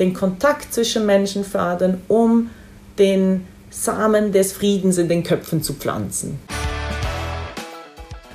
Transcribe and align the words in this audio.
den 0.00 0.14
Kontakt 0.14 0.72
zwischen 0.74 1.06
Menschen 1.06 1.44
fördern, 1.44 2.00
um 2.08 2.50
den 2.98 3.46
Samen 3.70 4.32
des 4.32 4.52
Friedens 4.52 4.98
in 4.98 5.08
den 5.08 5.22
Köpfen 5.22 5.62
zu 5.62 5.74
pflanzen. 5.74 6.40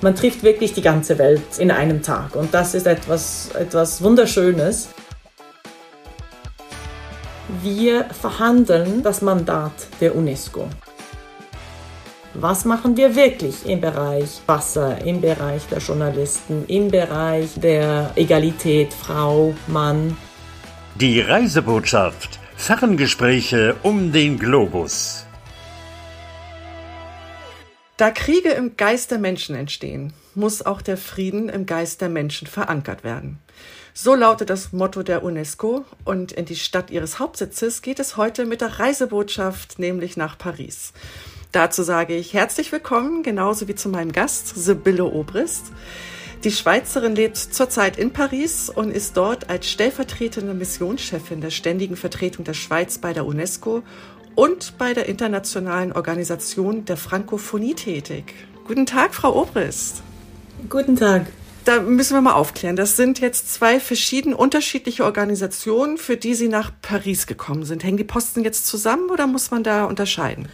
Man 0.01 0.15
trifft 0.15 0.43
wirklich 0.43 0.73
die 0.73 0.81
ganze 0.81 1.17
Welt 1.17 1.57
in 1.57 1.71
einem 1.71 2.01
Tag 2.01 2.35
und 2.35 2.53
das 2.53 2.75
ist 2.75 2.85
etwas, 2.85 3.49
etwas 3.55 4.01
Wunderschönes. 4.01 4.89
Wir 7.63 8.05
verhandeln 8.05 9.01
das 9.01 9.21
Mandat 9.21 9.73
der 9.99 10.15
UNESCO. 10.15 10.67
Was 12.35 12.65
machen 12.65 12.97
wir 12.97 13.15
wirklich 13.15 13.65
im 13.65 13.79
Bereich 13.79 14.41
Wasser, 14.45 15.01
im 15.05 15.21
Bereich 15.21 15.65
der 15.67 15.79
Journalisten, 15.79 16.65
im 16.67 16.91
Bereich 16.91 17.49
der 17.55 18.11
Egalität 18.15 18.93
Frau, 18.93 19.55
Mann? 19.67 20.17
Die 20.97 21.19
Reisebotschaft. 21.19 22.39
Ferngespräche 22.55 23.75
um 23.83 24.13
den 24.13 24.39
Globus. 24.39 25.25
Da 27.97 28.11
Kriege 28.11 28.51
im 28.51 28.77
Geist 28.77 29.11
der 29.11 29.17
Menschen 29.17 29.57
entstehen, 29.57 30.13
muss 30.35 30.65
auch 30.65 30.81
der 30.81 30.95
Frieden 30.95 31.49
im 31.49 31.65
Geist 31.65 31.99
der 31.99 32.07
Menschen 32.07 32.47
verankert 32.47 33.03
werden. 33.03 33.39
So 33.93 34.15
lautet 34.15 34.49
das 34.49 34.71
Motto 34.71 35.03
der 35.03 35.23
UNESCO 35.23 35.83
und 36.05 36.31
in 36.31 36.45
die 36.45 36.55
Stadt 36.55 36.89
ihres 36.91 37.19
Hauptsitzes 37.19 37.81
geht 37.81 37.99
es 37.99 38.15
heute 38.15 38.45
mit 38.45 38.61
der 38.61 38.79
Reisebotschaft, 38.79 39.79
nämlich 39.79 40.15
nach 40.15 40.37
Paris. 40.37 40.93
Dazu 41.51 41.83
sage 41.83 42.15
ich 42.15 42.33
herzlich 42.33 42.71
willkommen, 42.71 43.21
genauso 43.21 43.67
wie 43.67 43.75
zu 43.75 43.89
meinem 43.89 44.13
Gast, 44.13 44.47
Sibylle 44.55 45.03
Obrist. 45.03 45.73
Die 46.43 46.51
Schweizerin 46.51 47.15
lebt 47.15 47.37
zurzeit 47.37 47.97
in 47.97 48.11
Paris 48.11 48.69
und 48.69 48.91
ist 48.91 49.17
dort 49.17 49.49
als 49.49 49.69
stellvertretende 49.69 50.53
Missionschefin 50.53 51.41
der 51.41 51.49
ständigen 51.49 51.95
Vertretung 51.95 52.45
der 52.45 52.53
Schweiz 52.53 52.99
bei 52.99 53.13
der 53.13 53.25
UNESCO 53.25 53.81
und 54.35 54.77
bei 54.77 54.93
der 54.93 55.07
internationalen 55.07 55.91
Organisation 55.91 56.85
der 56.85 56.97
Frankophonie 56.97 57.73
tätig. 57.73 58.35
Guten 58.67 58.85
Tag, 58.85 59.15
Frau 59.15 59.41
Obrist. 59.41 60.03
Guten 60.69 60.95
Tag. 60.95 61.27
Da 61.65 61.79
müssen 61.81 62.13
wir 62.13 62.21
mal 62.21 62.33
aufklären. 62.33 62.75
Das 62.75 62.95
sind 62.95 63.19
jetzt 63.19 63.51
zwei 63.51 63.79
verschieden 63.79 64.35
unterschiedliche 64.35 65.03
Organisationen, 65.03 65.97
für 65.97 66.15
die 66.15 66.35
Sie 66.35 66.47
nach 66.47 66.71
Paris 66.83 67.25
gekommen 67.25 67.65
sind. 67.65 67.83
Hängen 67.83 67.97
die 67.97 68.03
Posten 68.03 68.43
jetzt 68.43 68.67
zusammen 68.67 69.09
oder 69.09 69.25
muss 69.25 69.49
man 69.49 69.63
da 69.63 69.85
unterscheiden? 69.85 70.47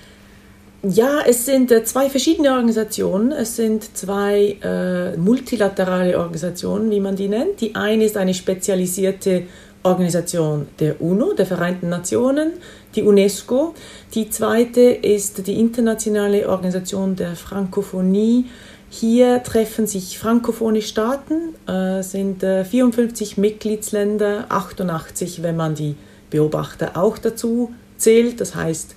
Ja, 0.83 1.21
es 1.27 1.45
sind 1.45 1.71
äh, 1.71 1.83
zwei 1.83 2.09
verschiedene 2.09 2.51
Organisationen. 2.53 3.31
Es 3.31 3.55
sind 3.55 3.95
zwei 3.95 4.57
äh, 4.63 5.15
multilaterale 5.15 6.17
Organisationen, 6.17 6.89
wie 6.89 6.99
man 6.99 7.15
die 7.15 7.27
nennt. 7.27 7.61
Die 7.61 7.75
eine 7.75 8.03
ist 8.03 8.17
eine 8.17 8.33
spezialisierte 8.33 9.43
Organisation 9.83 10.67
der 10.79 10.99
UNO, 10.99 11.33
der 11.33 11.45
Vereinten 11.45 11.89
Nationen, 11.89 12.53
die 12.95 13.03
UNESCO. 13.03 13.75
Die 14.15 14.31
zweite 14.31 14.81
ist 14.81 15.45
die 15.45 15.59
internationale 15.59 16.49
Organisation 16.49 17.15
der 17.15 17.35
Frankophonie. 17.35 18.45
Hier 18.89 19.43
treffen 19.43 19.85
sich 19.85 20.17
frankophone 20.17 20.81
Staaten, 20.81 21.55
äh, 21.67 22.01
sind 22.01 22.41
äh, 22.41 22.65
54 22.65 23.37
Mitgliedsländer, 23.37 24.47
88, 24.49 25.43
wenn 25.43 25.55
man 25.55 25.75
die 25.75 25.95
Beobachter 26.31 26.97
auch 26.97 27.19
dazu 27.19 27.71
zählt. 27.97 28.41
Das 28.41 28.55
heißt, 28.55 28.95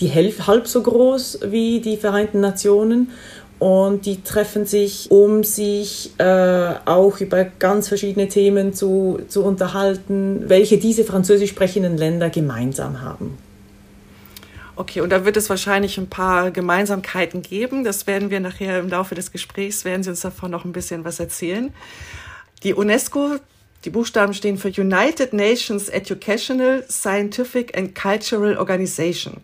die 0.00 0.08
Hälfte, 0.08 0.46
halb 0.46 0.66
so 0.66 0.82
groß 0.82 1.40
wie 1.46 1.80
die 1.80 1.96
Vereinten 1.96 2.40
Nationen. 2.40 3.10
Und 3.58 4.06
die 4.06 4.22
treffen 4.22 4.66
sich, 4.66 5.08
um 5.12 5.44
sich 5.44 6.10
äh, 6.18 6.74
auch 6.84 7.20
über 7.20 7.44
ganz 7.44 7.86
verschiedene 7.86 8.26
Themen 8.26 8.74
zu, 8.74 9.20
zu 9.28 9.44
unterhalten, 9.44 10.48
welche 10.48 10.78
diese 10.78 11.04
französisch 11.04 11.50
sprechenden 11.50 11.96
Länder 11.96 12.28
gemeinsam 12.28 13.02
haben. 13.02 13.38
Okay, 14.74 15.00
und 15.00 15.10
da 15.10 15.24
wird 15.24 15.36
es 15.36 15.48
wahrscheinlich 15.48 15.96
ein 15.96 16.08
paar 16.08 16.50
Gemeinsamkeiten 16.50 17.42
geben. 17.42 17.84
Das 17.84 18.08
werden 18.08 18.30
wir 18.30 18.40
nachher 18.40 18.80
im 18.80 18.88
Laufe 18.88 19.14
des 19.14 19.30
Gesprächs, 19.30 19.84
werden 19.84 20.02
Sie 20.02 20.10
uns 20.10 20.22
davon 20.22 20.50
noch 20.50 20.64
ein 20.64 20.72
bisschen 20.72 21.04
was 21.04 21.20
erzählen. 21.20 21.72
Die 22.64 22.74
UNESCO, 22.74 23.36
die 23.84 23.90
Buchstaben 23.90 24.34
stehen 24.34 24.58
für 24.58 24.70
United 24.70 25.34
Nations 25.34 25.88
Educational, 25.88 26.84
Scientific 26.88 27.78
and 27.78 27.94
Cultural 27.94 28.56
Organization 28.56 29.36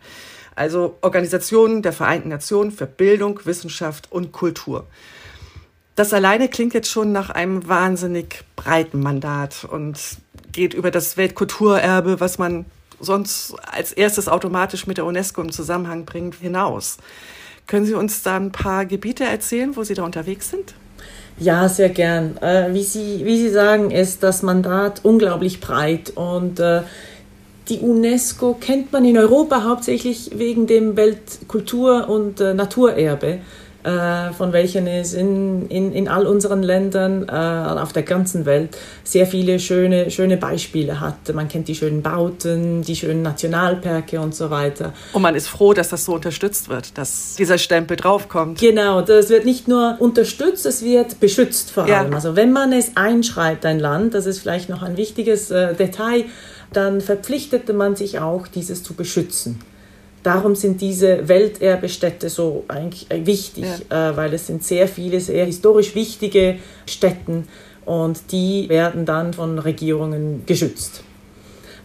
also 0.59 0.97
Organisationen 1.01 1.83
der 1.83 1.93
Vereinten 1.93 2.29
Nationen 2.29 2.71
für 2.71 2.87
Bildung, 2.87 3.41
Wissenschaft 3.45 4.11
und 4.11 4.33
Kultur. 4.33 4.87
Das 5.95 6.13
alleine 6.13 6.49
klingt 6.49 6.75
jetzt 6.75 6.91
schon 6.91 7.13
nach 7.13 7.31
einem 7.31 7.67
wahnsinnig 7.67 8.45
breiten 8.55 9.01
Mandat 9.01 9.67
und 9.69 9.99
geht 10.53 10.75
über 10.75 10.91
das 10.91 11.17
Weltkulturerbe, 11.17 12.21
was 12.21 12.39
man 12.39 12.67
sonst 13.01 13.55
als 13.71 13.93
erstes 13.93 14.29
automatisch 14.29 14.87
mit 14.87 14.99
der 14.99 15.07
UNESCO 15.07 15.41
im 15.41 15.53
Zusammenhang 15.53 16.05
bringt, 16.05 16.37
hinaus. 16.37 16.99
Können 17.67 17.87
Sie 17.87 17.95
uns 17.95 18.23
da 18.23 18.37
ein 18.37 18.53
paar 18.53 18.87
Gebiete 18.87 19.25
erzählen, 19.25 19.77
wo 19.77 19.83
Sie 19.85 19.95
da 19.95 20.03
unterwegs 20.03 20.51
sind? 20.51 20.75
Ja, 21.39 21.69
sehr 21.69 21.91
gern. 21.91 22.37
Äh, 22.39 22.73
wie, 22.73 22.83
Sie, 22.83 23.25
wie 23.25 23.39
Sie 23.39 23.51
sagen, 23.51 23.91
ist 23.91 24.23
das 24.23 24.43
Mandat 24.43 25.01
unglaublich 25.05 25.61
breit 25.61 26.11
und 26.11 26.59
äh, 26.59 26.83
die 27.69 27.81
UNESCO 27.81 28.57
kennt 28.59 28.93
man 28.93 29.05
in 29.05 29.19
Europa 29.19 29.65
hauptsächlich 29.65 30.31
wegen 30.35 30.67
dem 30.67 30.97
Weltkultur- 30.97 32.09
und 32.09 32.41
äh, 32.41 32.55
Naturerbe, 32.55 33.41
äh, 33.85 34.33
von 34.33 34.53
welchen 34.53 34.87
es 34.87 35.13
in, 35.13 35.69
in, 35.69 35.93
in 35.93 36.09
all 36.09 36.27
unseren 36.27 36.63
Ländern 36.63 37.29
äh, 37.29 37.33
auf 37.33 37.93
der 37.93 38.03
ganzen 38.03 38.47
Welt 38.47 38.77
sehr 39.05 39.27
viele 39.27 39.61
schöne, 39.61 40.11
schöne 40.11 40.37
Beispiele 40.37 41.01
hat. 41.01 41.33
Man 41.35 41.49
kennt 41.49 41.69
die 41.69 41.75
schönen 41.75 42.03
Bauten, 42.03 42.83
die 42.83 42.97
schönen 42.97 43.23
Nationalparke 43.23 44.19
und 44.21 44.35
so 44.35 44.51
weiter. 44.51 44.95
Und 45.13 45.23
man 45.23 45.35
ist 45.35 45.49
froh, 45.49 45.75
dass 45.75 45.91
das 45.91 46.07
so 46.07 46.15
unterstützt 46.15 46.69
wird, 46.69 46.97
dass 46.97 47.37
dieser 47.37 47.59
Stempel 47.59 47.97
draufkommt. 47.97 48.59
Genau, 48.59 49.03
das 49.03 49.29
wird 49.29 49.45
nicht 49.45 49.69
nur 49.69 49.97
unterstützt, 50.01 50.67
es 50.67 50.83
wird 50.83 51.21
beschützt 51.21 51.71
vor 51.71 51.85
allem. 51.85 52.11
Ja. 52.11 52.17
Also 52.17 52.35
wenn 52.35 52.53
man 52.53 52.73
es 52.73 52.97
einschreibt, 52.97 53.65
ein 53.65 53.79
Land, 53.79 54.15
das 54.15 54.27
ist 54.27 54.41
vielleicht 54.41 54.71
noch 54.71 54.83
ein 54.83 54.97
wichtiges 54.97 55.51
äh, 55.51 55.75
Detail, 55.75 56.25
dann 56.73 57.01
verpflichtete 57.01 57.73
man 57.73 57.97
sich 57.97 58.19
auch, 58.19 58.47
dieses 58.47 58.83
zu 58.83 58.95
beschützen. 58.95 59.61
Darum 60.23 60.55
sind 60.57 60.81
diese 60.81 61.29
Welterbestädte 61.29 62.29
so 62.29 62.65
eigentlich 62.69 63.07
wichtig, 63.11 63.65
ja. 63.91 64.11
äh, 64.11 64.17
weil 64.17 64.35
es 64.35 64.47
sind 64.47 64.65
sehr 64.65 64.89
viele 64.89 65.21
sehr 65.21 65.47
historisch 65.47 65.95
wichtige 65.95 66.57
Städten 66.87 67.47
und 67.85 68.33
die 68.33 68.69
werden 68.69 69.07
dann 69.07 69.33
von 69.33 69.59
Regierungen 69.59 70.43
geschützt. 70.45 71.03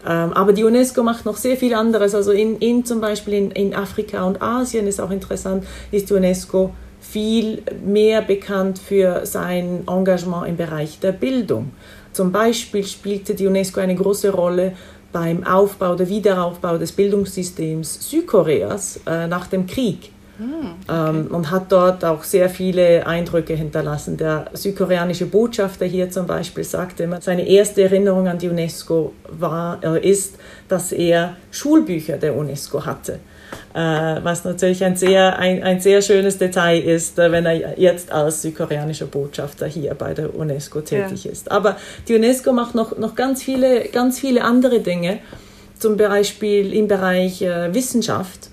Ähm, 0.05 0.33
aber 0.33 0.51
die 0.51 0.63
UNESCO 0.63 1.03
macht 1.03 1.25
noch 1.25 1.37
sehr 1.37 1.55
viel 1.55 1.73
anderes. 1.73 2.13
Also 2.15 2.31
in, 2.31 2.57
in 2.57 2.83
zum 2.83 2.99
Beispiel 2.99 3.35
in, 3.35 3.51
in 3.51 3.73
Afrika 3.73 4.25
und 4.25 4.41
Asien 4.41 4.87
ist 4.87 4.99
auch 4.99 5.11
interessant, 5.11 5.65
ist 5.91 6.09
die 6.09 6.13
UNESCO 6.15 6.73
viel 6.99 7.63
mehr 7.85 8.21
bekannt 8.21 8.79
für 8.79 9.25
sein 9.25 9.83
Engagement 9.87 10.47
im 10.47 10.57
Bereich 10.57 10.99
der 10.99 11.11
Bildung. 11.11 11.71
Zum 12.13 12.31
Beispiel 12.31 12.85
spielte 12.85 13.35
die 13.35 13.47
UNESCO 13.47 13.81
eine 13.81 13.95
große 13.95 14.29
Rolle 14.29 14.73
beim 15.11 15.45
Aufbau, 15.45 15.95
der 15.95 16.07
Wiederaufbau 16.09 16.77
des 16.77 16.91
Bildungssystems 16.91 18.09
Südkoreas 18.09 18.99
äh, 19.05 19.27
nach 19.27 19.47
dem 19.47 19.67
Krieg. 19.67 20.11
Hm, 20.37 20.47
okay. 20.87 21.09
ähm, 21.09 21.27
und 21.27 21.51
hat 21.51 21.71
dort 21.71 22.03
auch 22.03 22.23
sehr 22.23 22.49
viele 22.49 23.05
Eindrücke 23.05 23.53
hinterlassen. 23.53 24.17
Der 24.17 24.45
südkoreanische 24.53 25.27
Botschafter 25.27 25.85
hier 25.85 26.09
zum 26.09 26.25
Beispiel 26.25 26.63
sagte 26.63 27.03
immer, 27.03 27.21
seine 27.21 27.47
erste 27.47 27.83
Erinnerung 27.83 28.27
an 28.27 28.39
die 28.39 28.49
UNESCO 28.49 29.13
war, 29.29 29.79
äh, 29.83 30.09
ist, 30.09 30.37
dass 30.67 30.91
er 30.91 31.37
Schulbücher 31.51 32.17
der 32.17 32.35
UNESCO 32.35 32.83
hatte 32.83 33.19
was 33.79 34.43
natürlich 34.43 34.83
ein 34.83 34.95
sehr, 34.95 35.39
ein, 35.39 35.63
ein 35.63 35.79
sehr 35.79 36.01
schönes 36.01 36.37
Detail 36.37 36.79
ist, 36.79 37.17
äh, 37.17 37.31
wenn 37.31 37.45
er 37.45 37.79
jetzt 37.79 38.11
als 38.11 38.43
südkoreanischer 38.43 39.07
Botschafter 39.07 39.65
hier 39.65 39.95
bei 39.95 40.13
der 40.13 40.35
UNESCO 40.35 40.81
tätig 40.81 41.25
ja. 41.25 41.31
ist. 41.31 41.51
Aber 41.51 41.77
die 42.07 42.15
UNESCO 42.15 42.53
macht 42.53 42.75
noch, 42.75 42.97
noch 42.97 43.15
ganz, 43.15 43.41
viele, 43.41 43.85
ganz 43.89 44.19
viele 44.19 44.43
andere 44.43 44.81
Dinge, 44.81 45.19
zum 45.79 45.97
Beispiel 45.97 46.73
im 46.73 46.87
Bereich 46.87 47.41
äh, 47.41 47.73
Wissenschaft. 47.73 48.49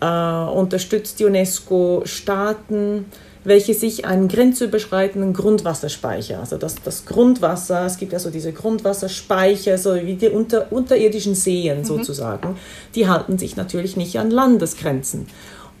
Äh, 0.00 0.06
unterstützt 0.06 1.20
die 1.20 1.26
UNESCO 1.26 2.02
Staaten, 2.04 3.06
welche 3.44 3.74
sich 3.74 4.06
einen 4.06 4.28
grenzüberschreitenden 4.28 5.34
Grundwasserspeicher, 5.34 6.40
also 6.40 6.56
das, 6.56 6.76
das 6.82 7.04
Grundwasser, 7.04 7.84
es 7.84 7.98
gibt 7.98 8.12
ja 8.12 8.18
so 8.18 8.30
diese 8.30 8.52
Grundwasserspeicher, 8.52 9.76
so 9.78 9.94
wie 9.94 10.14
die 10.14 10.30
unter, 10.30 10.72
unterirdischen 10.72 11.34
Seen 11.34 11.80
mhm. 11.80 11.84
sozusagen, 11.84 12.56
die 12.94 13.06
halten 13.06 13.38
sich 13.38 13.56
natürlich 13.56 13.96
nicht 13.96 14.18
an 14.18 14.30
Landesgrenzen. 14.30 15.26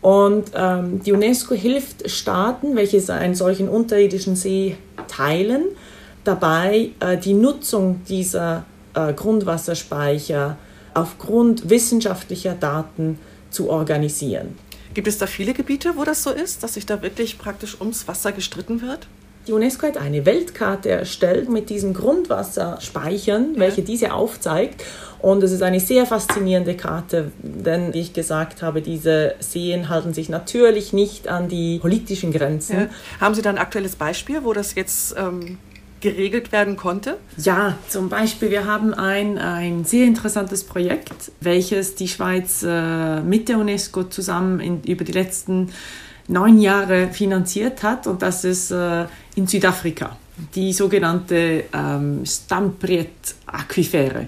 Und 0.02 0.50
ähm, 0.54 1.02
die 1.02 1.12
UNESCO 1.12 1.54
hilft 1.54 2.10
Staaten, 2.10 2.76
welche 2.76 3.02
einen 3.12 3.34
solchen 3.34 3.70
unterirdischen 3.70 4.36
See 4.36 4.76
teilen, 5.08 5.64
dabei 6.24 6.90
äh, 7.00 7.16
die 7.16 7.32
Nutzung 7.32 8.02
dieser 8.06 8.66
äh, 8.92 9.14
Grundwasserspeicher 9.14 10.58
aufgrund 10.92 11.70
wissenschaftlicher 11.70 12.54
Daten 12.54 13.18
zu 13.50 13.70
organisieren. 13.70 14.58
Gibt 14.94 15.08
es 15.08 15.18
da 15.18 15.26
viele 15.26 15.54
Gebiete, 15.54 15.96
wo 15.96 16.04
das 16.04 16.22
so 16.22 16.30
ist, 16.30 16.62
dass 16.62 16.74
sich 16.74 16.86
da 16.86 17.02
wirklich 17.02 17.38
praktisch 17.38 17.80
ums 17.80 18.06
Wasser 18.06 18.32
gestritten 18.32 18.80
wird? 18.80 19.08
Die 19.46 19.52
UNESCO 19.52 19.88
hat 19.88 19.98
eine 19.98 20.24
Weltkarte 20.24 20.88
erstellt 20.88 21.50
mit 21.50 21.68
diesen 21.68 21.92
Grundwasserspeichern, 21.92 23.54
welche 23.56 23.82
diese 23.82 24.14
aufzeigt. 24.14 24.82
Und 25.20 25.42
es 25.42 25.52
ist 25.52 25.62
eine 25.62 25.80
sehr 25.80 26.06
faszinierende 26.06 26.76
Karte, 26.76 27.32
denn 27.42 27.92
wie 27.92 28.00
ich 28.00 28.12
gesagt 28.12 28.62
habe, 28.62 28.80
diese 28.80 29.34
Seen 29.40 29.88
halten 29.88 30.14
sich 30.14 30.28
natürlich 30.28 30.92
nicht 30.92 31.28
an 31.28 31.48
die 31.48 31.78
politischen 31.78 32.32
Grenzen. 32.32 32.78
Ja. 32.78 32.86
Haben 33.20 33.34
Sie 33.34 33.42
da 33.42 33.50
ein 33.50 33.58
aktuelles 33.58 33.96
Beispiel, 33.96 34.44
wo 34.44 34.52
das 34.52 34.74
jetzt 34.74 35.14
ähm, 35.18 35.58
geregelt 36.04 36.52
werden 36.52 36.76
konnte? 36.76 37.16
Ja, 37.38 37.78
zum 37.88 38.10
Beispiel, 38.10 38.50
wir 38.50 38.66
haben 38.66 38.92
ein, 38.92 39.38
ein 39.38 39.84
sehr 39.84 40.04
interessantes 40.04 40.62
Projekt, 40.62 41.32
welches 41.40 41.94
die 41.94 42.08
Schweiz 42.08 42.62
äh, 42.62 43.20
mit 43.22 43.48
der 43.48 43.58
UNESCO 43.58 44.04
zusammen 44.04 44.60
in, 44.60 44.82
über 44.82 45.02
die 45.02 45.12
letzten 45.12 45.70
neun 46.28 46.60
Jahre 46.60 47.08
finanziert 47.08 47.82
hat 47.82 48.06
und 48.06 48.20
das 48.20 48.44
ist 48.44 48.70
äh, 48.70 49.06
in 49.34 49.46
Südafrika, 49.46 50.16
die 50.54 50.74
sogenannte 50.74 51.64
ähm, 51.72 52.24
Stampriet-Aquifere. 52.24 54.26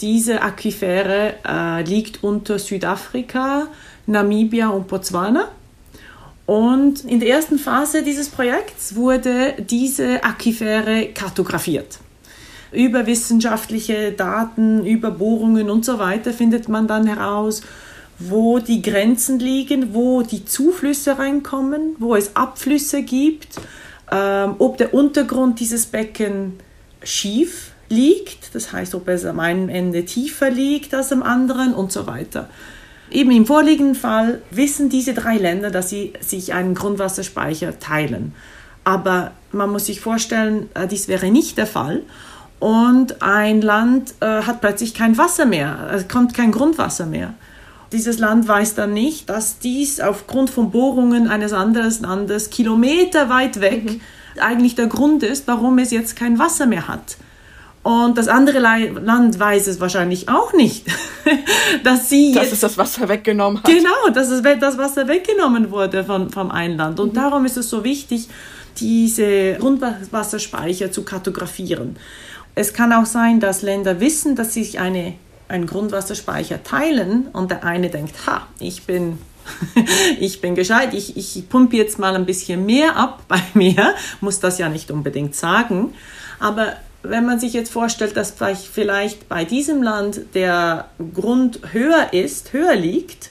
Diese 0.00 0.42
Aquifere 0.42 1.34
äh, 1.44 1.82
liegt 1.82 2.22
unter 2.22 2.58
Südafrika, 2.58 3.66
Namibia 4.06 4.68
und 4.68 4.86
Botswana. 4.86 5.48
Und 6.46 7.04
in 7.04 7.18
der 7.18 7.28
ersten 7.28 7.58
Phase 7.58 8.04
dieses 8.04 8.28
Projekts 8.28 8.94
wurde 8.94 9.54
diese 9.58 10.22
Aquifere 10.22 11.08
kartografiert. 11.12 11.98
Über 12.72 13.06
wissenschaftliche 13.06 14.12
Daten, 14.12 14.86
über 14.86 15.10
Bohrungen 15.10 15.70
und 15.70 15.84
so 15.84 15.98
weiter 15.98 16.32
findet 16.32 16.68
man 16.68 16.86
dann 16.86 17.06
heraus, 17.06 17.62
wo 18.18 18.60
die 18.60 18.80
Grenzen 18.80 19.38
liegen, 19.38 19.92
wo 19.92 20.22
die 20.22 20.44
Zuflüsse 20.44 21.18
reinkommen, 21.18 21.96
wo 21.98 22.14
es 22.14 22.34
Abflüsse 22.36 23.02
gibt, 23.02 23.60
ähm, 24.10 24.54
ob 24.58 24.78
der 24.78 24.94
Untergrund 24.94 25.60
dieses 25.60 25.86
Becken 25.86 26.54
schief 27.02 27.72
liegt, 27.88 28.54
das 28.54 28.72
heißt, 28.72 28.94
ob 28.94 29.08
es 29.08 29.24
am 29.24 29.40
einen 29.40 29.68
Ende 29.68 30.04
tiefer 30.04 30.50
liegt 30.50 30.94
als 30.94 31.12
am 31.12 31.22
anderen 31.22 31.74
und 31.74 31.92
so 31.92 32.06
weiter. 32.06 32.48
Eben 33.10 33.30
im 33.30 33.46
vorliegenden 33.46 33.94
Fall 33.94 34.42
wissen 34.50 34.88
diese 34.88 35.14
drei 35.14 35.36
Länder, 35.36 35.70
dass 35.70 35.90
sie 35.90 36.12
sich 36.20 36.54
einen 36.54 36.74
Grundwasserspeicher 36.74 37.78
teilen. 37.78 38.34
Aber 38.84 39.32
man 39.52 39.70
muss 39.70 39.86
sich 39.86 40.00
vorstellen, 40.00 40.68
äh, 40.74 40.86
dies 40.86 41.08
wäre 41.08 41.30
nicht 41.30 41.58
der 41.58 41.66
Fall. 41.66 42.02
Und 42.58 43.22
ein 43.22 43.60
Land 43.60 44.14
äh, 44.20 44.42
hat 44.42 44.60
plötzlich 44.60 44.94
kein 44.94 45.18
Wasser 45.18 45.44
mehr, 45.44 45.90
es 45.92 46.08
kommt 46.08 46.34
kein 46.34 46.52
Grundwasser 46.52 47.06
mehr. 47.06 47.34
Dieses 47.92 48.18
Land 48.18 48.48
weiß 48.48 48.74
dann 48.74 48.92
nicht, 48.92 49.28
dass 49.28 49.58
dies 49.58 50.00
aufgrund 50.00 50.50
von 50.50 50.70
Bohrungen 50.70 51.28
eines 51.28 51.52
anderen 51.52 51.94
Landes 52.02 52.50
kilometerweit 52.50 53.60
weg 53.60 53.84
mhm. 53.84 54.00
eigentlich 54.40 54.74
der 54.74 54.88
Grund 54.88 55.22
ist, 55.22 55.46
warum 55.46 55.78
es 55.78 55.90
jetzt 55.90 56.16
kein 56.16 56.38
Wasser 56.38 56.66
mehr 56.66 56.88
hat. 56.88 57.16
Und 57.86 58.18
das 58.18 58.26
andere 58.26 58.58
Land 58.58 59.38
weiß 59.38 59.68
es 59.68 59.78
wahrscheinlich 59.78 60.28
auch 60.28 60.52
nicht, 60.52 60.86
dass 61.84 62.08
sie 62.08 62.32
jetzt, 62.32 62.46
dass 62.46 62.52
es 62.52 62.58
das 62.58 62.78
Wasser 62.78 63.08
weggenommen 63.08 63.58
hat. 63.58 63.64
Genau, 63.64 64.08
dass 64.12 64.28
es 64.28 64.42
das 64.42 64.76
Wasser 64.76 65.06
weggenommen 65.06 65.70
wurde 65.70 66.02
von, 66.02 66.30
vom 66.30 66.50
Einland. 66.50 66.98
Und 66.98 67.12
mhm. 67.12 67.18
darum 67.18 67.44
ist 67.44 67.56
es 67.56 67.70
so 67.70 67.84
wichtig, 67.84 68.26
diese 68.78 69.54
Grundwasserspeicher 69.60 70.90
zu 70.90 71.04
kartografieren. 71.04 71.96
Es 72.56 72.72
kann 72.72 72.92
auch 72.92 73.06
sein, 73.06 73.38
dass 73.38 73.62
Länder 73.62 74.00
wissen, 74.00 74.34
dass 74.34 74.52
sie 74.52 74.64
sich 74.64 74.80
eine, 74.80 75.14
einen 75.46 75.68
Grundwasserspeicher 75.68 76.64
teilen 76.64 77.28
und 77.34 77.52
der 77.52 77.62
eine 77.62 77.88
denkt, 77.88 78.26
ha, 78.26 78.48
ich 78.58 78.82
bin 78.82 79.18
ich 80.18 80.40
bin 80.40 80.56
gescheit, 80.56 80.92
ich, 80.92 81.16
ich 81.16 81.48
pumpe 81.48 81.76
jetzt 81.76 82.00
mal 82.00 82.16
ein 82.16 82.26
bisschen 82.26 82.66
mehr 82.66 82.96
ab 82.96 83.22
bei 83.28 83.40
mir, 83.54 83.94
muss 84.20 84.40
das 84.40 84.58
ja 84.58 84.68
nicht 84.68 84.90
unbedingt 84.90 85.36
sagen, 85.36 85.94
aber 86.40 86.72
wenn 87.10 87.26
man 87.26 87.40
sich 87.40 87.52
jetzt 87.52 87.72
vorstellt, 87.72 88.16
dass 88.16 88.34
vielleicht 88.72 89.28
bei 89.28 89.44
diesem 89.44 89.82
Land 89.82 90.20
der 90.34 90.88
Grund 91.14 91.60
höher 91.72 92.12
ist, 92.12 92.52
höher 92.52 92.76
liegt 92.76 93.30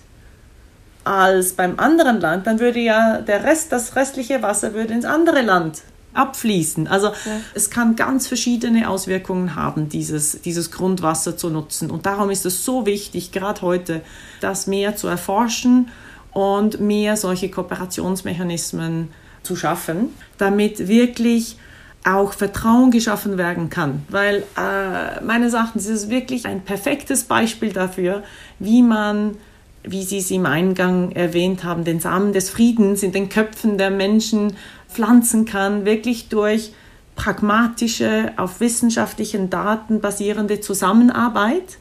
als 1.03 1.53
beim 1.53 1.79
anderen 1.79 2.19
Land, 2.19 2.47
dann 2.47 2.59
würde 2.59 2.79
ja 2.79 3.21
der 3.21 3.43
Rest, 3.43 3.71
das 3.71 3.95
restliche 3.95 4.41
Wasser 4.41 4.73
würde 4.73 4.93
ins 4.93 5.05
andere 5.05 5.41
Land 5.41 5.83
abfließen. 6.13 6.87
Also 6.87 7.07
ja. 7.07 7.13
es 7.53 7.69
kann 7.69 7.95
ganz 7.95 8.27
verschiedene 8.27 8.89
Auswirkungen 8.89 9.55
haben, 9.55 9.89
dieses, 9.89 10.41
dieses 10.41 10.71
Grundwasser 10.71 11.37
zu 11.37 11.49
nutzen. 11.49 11.91
Und 11.91 12.05
darum 12.05 12.29
ist 12.29 12.45
es 12.45 12.65
so 12.65 12.85
wichtig, 12.85 13.31
gerade 13.31 13.61
heute, 13.61 14.01
das 14.41 14.65
mehr 14.65 14.95
zu 14.95 15.07
erforschen 15.07 15.89
und 16.31 16.79
mehr 16.79 17.17
solche 17.17 17.49
Kooperationsmechanismen 17.49 19.09
zu 19.43 19.55
schaffen, 19.55 20.09
damit 20.37 20.87
wirklich 20.87 21.57
auch 22.05 22.33
Vertrauen 22.33 22.91
geschaffen 22.91 23.37
werden 23.37 23.69
kann. 23.69 24.03
Weil 24.09 24.43
äh, 24.57 25.23
meines 25.23 25.53
Erachtens 25.53 25.87
ist 25.87 26.03
es 26.03 26.09
wirklich 26.09 26.45
ein 26.45 26.61
perfektes 26.61 27.23
Beispiel 27.23 27.73
dafür, 27.73 28.23
wie 28.59 28.83
man, 28.83 29.37
wie 29.83 30.03
Sie 30.03 30.19
es 30.19 30.29
im 30.29 30.45
Eingang 30.45 31.11
erwähnt 31.11 31.63
haben, 31.63 31.83
den 31.83 31.99
Samen 31.99 32.31
des 32.31 32.51
Friedens 32.51 33.01
in 33.01 33.11
den 33.11 33.29
Köpfen 33.29 33.77
der 33.77 33.89
Menschen 33.89 34.55
pflanzen 34.87 35.45
kann, 35.45 35.85
wirklich 35.85 36.29
durch 36.29 36.73
pragmatische, 37.15 38.33
auf 38.37 38.59
wissenschaftlichen 38.59 39.49
Daten 39.49 39.99
basierende 39.99 40.61
Zusammenarbeit. 40.61 41.77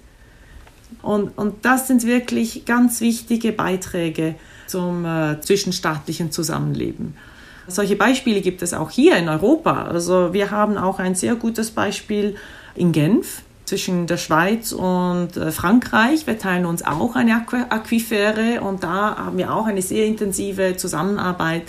Und, 1.02 1.36
und 1.36 1.66
das 1.66 1.86
sind 1.86 2.06
wirklich 2.06 2.64
ganz 2.64 3.02
wichtige 3.02 3.52
Beiträge 3.52 4.36
zum 4.66 5.04
äh, 5.04 5.38
zwischenstaatlichen 5.40 6.32
Zusammenleben. 6.32 7.14
Solche 7.66 7.96
Beispiele 7.96 8.40
gibt 8.40 8.62
es 8.62 8.74
auch 8.74 8.90
hier 8.90 9.16
in 9.16 9.28
Europa. 9.28 9.84
Also 9.84 10.32
wir 10.32 10.50
haben 10.50 10.76
auch 10.76 10.98
ein 10.98 11.14
sehr 11.14 11.34
gutes 11.34 11.70
Beispiel 11.70 12.36
in 12.74 12.92
Genf 12.92 13.42
zwischen 13.64 14.06
der 14.06 14.18
Schweiz 14.18 14.72
und 14.72 15.36
äh, 15.36 15.50
Frankreich. 15.50 16.26
Wir 16.26 16.38
teilen 16.38 16.66
uns 16.66 16.84
auch 16.84 17.16
eine 17.16 17.34
Aquifere 17.70 18.60
und 18.60 18.84
da 18.84 19.16
haben 19.16 19.38
wir 19.38 19.54
auch 19.54 19.66
eine 19.66 19.82
sehr 19.82 20.06
intensive 20.06 20.76
Zusammenarbeit 20.76 21.62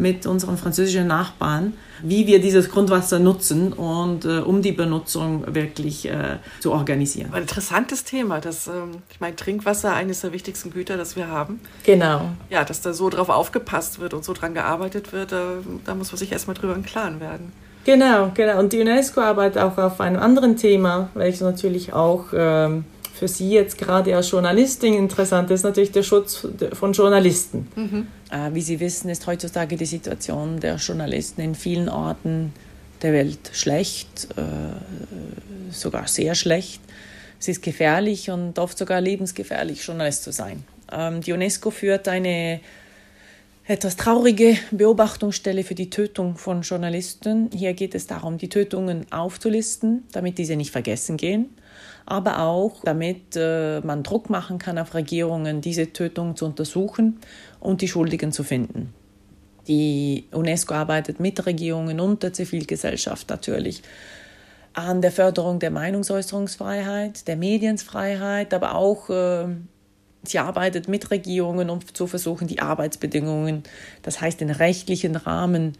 mit 0.00 0.26
unseren 0.26 0.56
französischen 0.56 1.06
Nachbarn, 1.06 1.74
wie 2.02 2.26
wir 2.26 2.40
dieses 2.40 2.70
Grundwasser 2.70 3.18
nutzen 3.18 3.72
und 3.72 4.24
äh, 4.24 4.38
um 4.38 4.62
die 4.62 4.72
Benutzung 4.72 5.54
wirklich 5.54 6.08
äh, 6.08 6.38
zu 6.60 6.72
organisieren. 6.72 7.32
Ein 7.32 7.42
interessantes 7.42 8.04
Thema. 8.04 8.40
Das, 8.40 8.66
ähm, 8.66 9.02
ich 9.10 9.20
meine, 9.20 9.36
Trinkwasser 9.36 9.92
eines 9.92 10.22
der 10.22 10.32
wichtigsten 10.32 10.70
Güter, 10.70 10.96
das 10.96 11.16
wir 11.16 11.28
haben. 11.28 11.60
Genau. 11.84 12.30
Ja, 12.48 12.64
dass 12.64 12.80
da 12.80 12.92
so 12.92 13.10
drauf 13.10 13.28
aufgepasst 13.28 14.00
wird 14.00 14.14
und 14.14 14.24
so 14.24 14.32
dran 14.32 14.54
gearbeitet 14.54 15.12
wird, 15.12 15.32
da, 15.32 15.54
da 15.84 15.94
muss 15.94 16.10
man 16.10 16.18
sich 16.18 16.32
erstmal 16.32 16.54
drüber 16.54 16.74
im 16.74 16.84
Klaren 16.84 17.20
werden. 17.20 17.52
Genau, 17.84 18.30
genau. 18.34 18.58
Und 18.58 18.72
die 18.72 18.80
UNESCO 18.80 19.20
arbeitet 19.20 19.62
auch 19.62 19.78
auf 19.78 20.00
einem 20.00 20.20
anderen 20.20 20.56
Thema, 20.56 21.08
welches 21.14 21.40
natürlich 21.40 21.92
auch 21.92 22.26
ähm, 22.34 22.84
für 23.20 23.28
Sie 23.28 23.50
jetzt 23.50 23.76
gerade 23.76 24.16
als 24.16 24.30
Journalistin 24.30 24.94
interessant 24.94 25.50
ist, 25.50 25.62
natürlich 25.62 25.92
der 25.92 26.02
Schutz 26.02 26.48
von 26.72 26.94
Journalisten. 26.94 27.68
Mhm. 27.76 28.06
Äh, 28.30 28.54
wie 28.54 28.62
Sie 28.62 28.80
wissen, 28.80 29.10
ist 29.10 29.26
heutzutage 29.26 29.76
die 29.76 29.84
Situation 29.84 30.58
der 30.58 30.76
Journalisten 30.76 31.42
in 31.42 31.54
vielen 31.54 31.90
Orten 31.90 32.54
der 33.02 33.12
Welt 33.12 33.50
schlecht, 33.52 34.28
äh, 34.38 35.70
sogar 35.70 36.08
sehr 36.08 36.34
schlecht. 36.34 36.80
Es 37.38 37.48
ist 37.48 37.62
gefährlich 37.62 38.30
und 38.30 38.58
oft 38.58 38.78
sogar 38.78 39.02
lebensgefährlich, 39.02 39.84
Journalist 39.84 40.22
zu 40.22 40.32
sein. 40.32 40.64
Ähm, 40.90 41.20
die 41.20 41.34
UNESCO 41.34 41.70
führt 41.70 42.08
eine 42.08 42.60
etwas 43.66 43.96
traurige 43.96 44.56
Beobachtungsstelle 44.70 45.62
für 45.62 45.74
die 45.74 45.90
Tötung 45.90 46.38
von 46.38 46.62
Journalisten. 46.62 47.50
Hier 47.54 47.74
geht 47.74 47.94
es 47.94 48.06
darum, 48.06 48.38
die 48.38 48.48
Tötungen 48.48 49.04
aufzulisten, 49.12 50.04
damit 50.12 50.38
diese 50.38 50.56
nicht 50.56 50.70
vergessen 50.70 51.18
gehen 51.18 51.50
aber 52.06 52.40
auch 52.40 52.82
damit 52.84 53.36
äh, 53.36 53.80
man 53.80 54.02
Druck 54.02 54.30
machen 54.30 54.58
kann 54.58 54.78
auf 54.78 54.94
Regierungen, 54.94 55.60
diese 55.60 55.92
Tötung 55.92 56.36
zu 56.36 56.46
untersuchen 56.46 57.20
und 57.60 57.82
die 57.82 57.88
Schuldigen 57.88 58.32
zu 58.32 58.42
finden. 58.42 58.92
Die 59.68 60.26
UNESCO 60.32 60.74
arbeitet 60.74 61.20
mit 61.20 61.44
Regierungen 61.46 62.00
und 62.00 62.22
der 62.22 62.32
Zivilgesellschaft 62.32 63.28
natürlich 63.30 63.82
an 64.72 65.02
der 65.02 65.12
Förderung 65.12 65.58
der 65.58 65.70
Meinungsäußerungsfreiheit, 65.70 67.26
der 67.26 67.36
Medienfreiheit, 67.36 68.54
aber 68.54 68.74
auch 68.74 69.10
äh, 69.10 69.46
sie 70.22 70.38
arbeitet 70.38 70.88
mit 70.88 71.10
Regierungen, 71.10 71.70
um 71.70 71.80
zu 71.94 72.06
versuchen, 72.06 72.46
die 72.46 72.60
Arbeitsbedingungen, 72.60 73.64
das 74.02 74.20
heißt 74.20 74.40
den 74.40 74.50
rechtlichen 74.50 75.16
Rahmen 75.16 75.76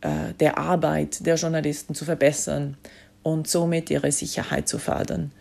äh, 0.00 0.34
der 0.40 0.58
Arbeit 0.58 1.24
der 1.24 1.36
Journalisten 1.36 1.94
zu 1.94 2.04
verbessern 2.04 2.76
und 3.22 3.48
somit 3.48 3.90
ihre 3.90 4.12
Sicherheit 4.12 4.68
zu 4.68 4.78
fördern. 4.78 5.32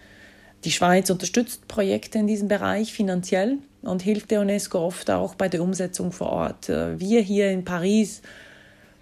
Die 0.63 0.71
Schweiz 0.71 1.09
unterstützt 1.09 1.67
Projekte 1.67 2.17
in 2.17 2.27
diesem 2.27 2.47
Bereich 2.47 2.93
finanziell 2.93 3.59
und 3.81 4.01
hilft 4.01 4.31
der 4.31 4.41
UNESCO 4.41 4.79
oft 4.79 5.11
auch 5.11 5.35
bei 5.35 5.47
der 5.47 5.61
Umsetzung 5.61 6.11
vor 6.11 6.29
Ort. 6.29 6.69
Äh, 6.69 6.99
wir 6.99 7.21
hier 7.21 7.51
in 7.51 7.65
Paris 7.65 8.21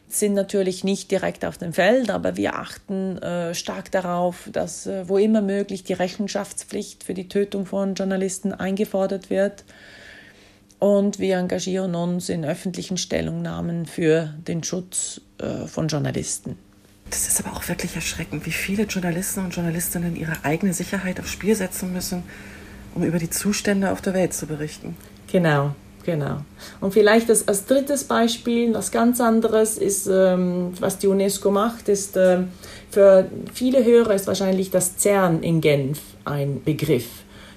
sind 0.08 0.34
natürlich 0.34 0.84
nicht 0.84 1.10
direkt 1.12 1.44
auf 1.46 1.58
dem 1.58 1.74
Feld, 1.74 2.10
aber 2.10 2.38
wir 2.38 2.56
achten 2.56 3.18
äh, 3.18 3.56
stark 3.56 3.92
darauf, 3.92 4.50
dass 4.52 4.86
äh, 4.86 5.08
wo 5.08 5.18
immer 5.18 5.42
möglich 5.42 5.84
die 5.84 5.94
Rechenschaftspflicht 5.94 7.04
für 7.04 7.14
die 7.14 7.28
Tötung 7.28 7.66
von 7.66 7.96
Journalisten 7.96 8.54
eingefordert 8.54 9.30
wird. 9.30 9.64
Und 10.80 11.20
wir 11.20 11.38
engagieren 11.38 11.96
uns 11.96 12.30
in 12.30 12.44
öffentlichen 12.44 12.98
Stellungnahmen 12.98 13.86
für 13.86 14.34
den 14.48 14.64
Schutz 14.64 15.22
äh, 15.38 15.66
von 15.66 15.88
Journalisten. 15.88 16.58
Das 17.14 17.28
ist 17.28 17.46
aber 17.46 17.56
auch 17.56 17.68
wirklich 17.70 17.94
erschreckend, 17.94 18.44
wie 18.48 18.52
viele 18.52 18.84
Journalisten 18.84 19.42
und 19.42 19.54
Journalistinnen 19.54 20.16
ihre 20.16 20.34
eigene 20.42 20.74
Sicherheit 20.74 21.20
aufs 21.20 21.30
Spiel 21.30 21.54
setzen 21.54 21.94
müssen, 21.94 22.24
um 22.96 23.04
über 23.04 23.20
die 23.20 23.30
Zustände 23.30 23.92
auf 23.92 24.02
der 24.02 24.16
Welt 24.16 24.34
zu 24.34 24.48
berichten. 24.48 24.98
Genau, 25.32 25.76
genau. 26.04 26.38
Und 26.82 26.92
vielleicht 26.92 27.30
als, 27.30 27.48
als 27.48 27.68
drittes 27.68 28.06
Beispiel, 28.06 28.74
was 28.74 28.92
ganz 28.92 29.22
anderes 29.22 29.78
ist, 29.78 30.08
ähm, 30.12 30.74
was 30.80 30.98
die 30.98 31.06
UNESCO 31.06 31.52
macht, 31.52 31.88
ist 31.88 32.18
ähm, 32.18 32.48
für 32.90 33.30
viele 33.54 33.86
Hörer 33.86 34.16
ist 34.16 34.26
wahrscheinlich 34.26 34.72
das 34.72 34.98
CERN 34.98 35.44
in 35.44 35.62
Genf 35.62 36.00
ein 36.26 36.64
Begriff. 36.64 37.06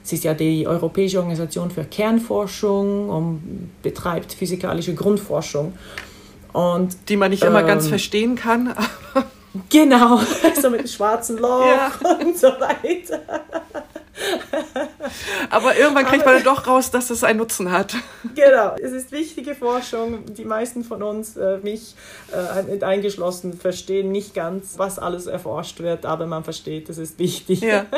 Es 0.04 0.12
ist 0.12 0.24
ja 0.24 0.34
die 0.34 0.66
Europäische 0.66 1.16
Organisation 1.16 1.70
für 1.70 1.84
Kernforschung 1.84 3.08
und 3.08 3.70
betreibt 3.82 4.34
physikalische 4.34 4.94
Grundforschung. 4.94 5.72
Und, 6.52 6.96
die 7.08 7.16
man 7.16 7.30
nicht 7.30 7.42
immer 7.42 7.62
ganz 7.62 7.84
ähm, 7.84 7.90
verstehen 7.90 8.34
kann. 8.36 8.74
Genau, 9.70 10.20
so 10.60 10.70
mit 10.70 10.80
dem 10.80 10.86
schwarzen 10.86 11.38
Loch 11.38 11.66
ja. 11.66 11.92
und 12.20 12.36
so 12.36 12.48
weiter. 12.48 13.20
Aber 15.50 15.76
irgendwann 15.76 16.06
kriegt 16.06 16.24
man 16.24 16.42
doch 16.42 16.66
raus, 16.66 16.90
dass 16.90 17.10
es 17.10 17.22
einen 17.22 17.38
Nutzen 17.38 17.70
hat. 17.70 17.94
Genau, 18.34 18.74
es 18.82 18.92
ist 18.92 19.12
wichtige 19.12 19.54
Forschung. 19.54 20.24
Die 20.34 20.44
meisten 20.44 20.84
von 20.84 21.02
uns, 21.02 21.36
äh, 21.36 21.58
mich 21.58 21.94
äh, 22.32 22.82
eingeschlossen, 22.84 23.52
verstehen 23.52 24.10
nicht 24.10 24.34
ganz, 24.34 24.78
was 24.78 24.98
alles 24.98 25.26
erforscht 25.26 25.80
wird, 25.80 26.06
aber 26.06 26.26
man 26.26 26.44
versteht, 26.44 26.88
es 26.88 26.98
ist 26.98 27.18
wichtig. 27.18 27.60
Ja. 27.60 27.86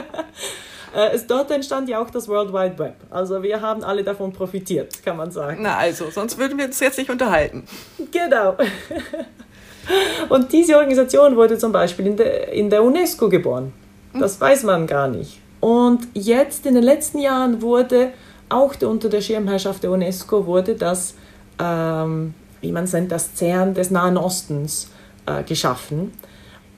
Äh, 0.94 1.10
es, 1.10 1.26
dort 1.26 1.50
entstand 1.50 1.90
ja 1.90 2.00
auch 2.00 2.08
das 2.08 2.28
World 2.28 2.50
Wide 2.50 2.78
Web. 2.78 2.94
Also 3.10 3.42
wir 3.42 3.60
haben 3.60 3.84
alle 3.84 4.04
davon 4.04 4.32
profitiert, 4.32 5.02
kann 5.04 5.18
man 5.18 5.30
sagen. 5.30 5.58
Na 5.60 5.76
also, 5.76 6.08
sonst 6.10 6.38
würden 6.38 6.56
wir 6.56 6.64
uns 6.64 6.80
jetzt 6.80 6.96
nicht 6.96 7.10
unterhalten. 7.10 7.64
Genau. 8.10 8.56
Und 10.28 10.52
diese 10.52 10.76
Organisation 10.76 11.36
wurde 11.36 11.58
zum 11.58 11.72
Beispiel 11.72 12.06
in 12.06 12.16
der, 12.16 12.52
in 12.52 12.70
der 12.70 12.82
UNESCO 12.82 13.28
geboren. 13.28 13.72
Das 14.18 14.40
weiß 14.40 14.64
man 14.64 14.86
gar 14.86 15.08
nicht. 15.08 15.40
Und 15.60 16.08
jetzt 16.14 16.66
in 16.66 16.74
den 16.74 16.84
letzten 16.84 17.18
Jahren 17.18 17.62
wurde 17.62 18.10
auch 18.48 18.74
unter 18.82 19.08
der 19.08 19.20
Schirmherrschaft 19.20 19.82
der 19.82 19.90
UNESCO 19.90 20.46
wurde 20.46 20.74
das, 20.74 21.14
ähm, 21.58 22.34
wie 22.60 22.72
man 22.72 22.84
es 22.84 22.92
nennt, 22.92 23.12
das 23.12 23.34
CERN 23.34 23.74
des 23.74 23.90
Nahen 23.90 24.16
Ostens 24.16 24.90
äh, 25.26 25.42
geschaffen 25.42 26.12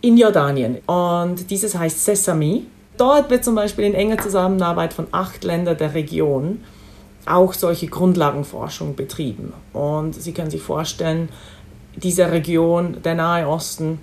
in 0.00 0.17
Jordanien. 0.17 0.79
Und 0.87 1.50
dieses 1.50 1.76
heißt 1.76 2.05
Sesame. 2.05 2.62
Dort 2.97 3.31
wird 3.31 3.45
zum 3.45 3.55
Beispiel 3.55 3.85
in 3.85 3.95
enger 3.95 4.19
Zusammenarbeit 4.19 4.93
von 4.93 5.07
acht 5.12 5.45
Ländern 5.45 5.76
der 5.76 5.95
Region 5.95 6.62
auch 7.26 7.52
solche 7.52 7.87
Grundlagenforschung 7.87 8.97
betrieben. 8.97 9.52
Und 9.73 10.14
Sie 10.14 10.33
können 10.33 10.50
sich 10.50 10.62
vorstellen, 10.62 11.29
diese 11.97 12.30
Region, 12.30 13.02
der 13.02 13.14
Nahe 13.14 13.47
Osten, 13.49 13.99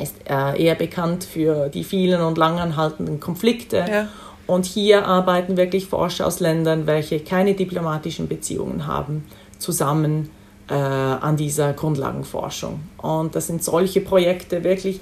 ist 0.00 0.14
äh, 0.28 0.62
eher 0.62 0.74
bekannt 0.74 1.24
für 1.24 1.68
die 1.68 1.84
vielen 1.84 2.22
und 2.22 2.38
langanhaltenden 2.38 3.20
Konflikte. 3.20 3.84
Ja. 3.88 4.08
Und 4.46 4.64
hier 4.64 5.06
arbeiten 5.06 5.56
wirklich 5.56 5.86
Forscher 5.86 6.26
aus 6.26 6.40
Ländern, 6.40 6.86
welche 6.86 7.20
keine 7.20 7.54
diplomatischen 7.54 8.28
Beziehungen 8.28 8.86
haben, 8.86 9.24
zusammen 9.58 10.30
äh, 10.68 10.74
an 10.74 11.36
dieser 11.36 11.72
Grundlagenforschung. 11.74 12.80
Und 12.98 13.36
das 13.36 13.46
sind 13.46 13.62
solche 13.62 14.00
Projekte 14.00 14.64
wirklich, 14.64 15.00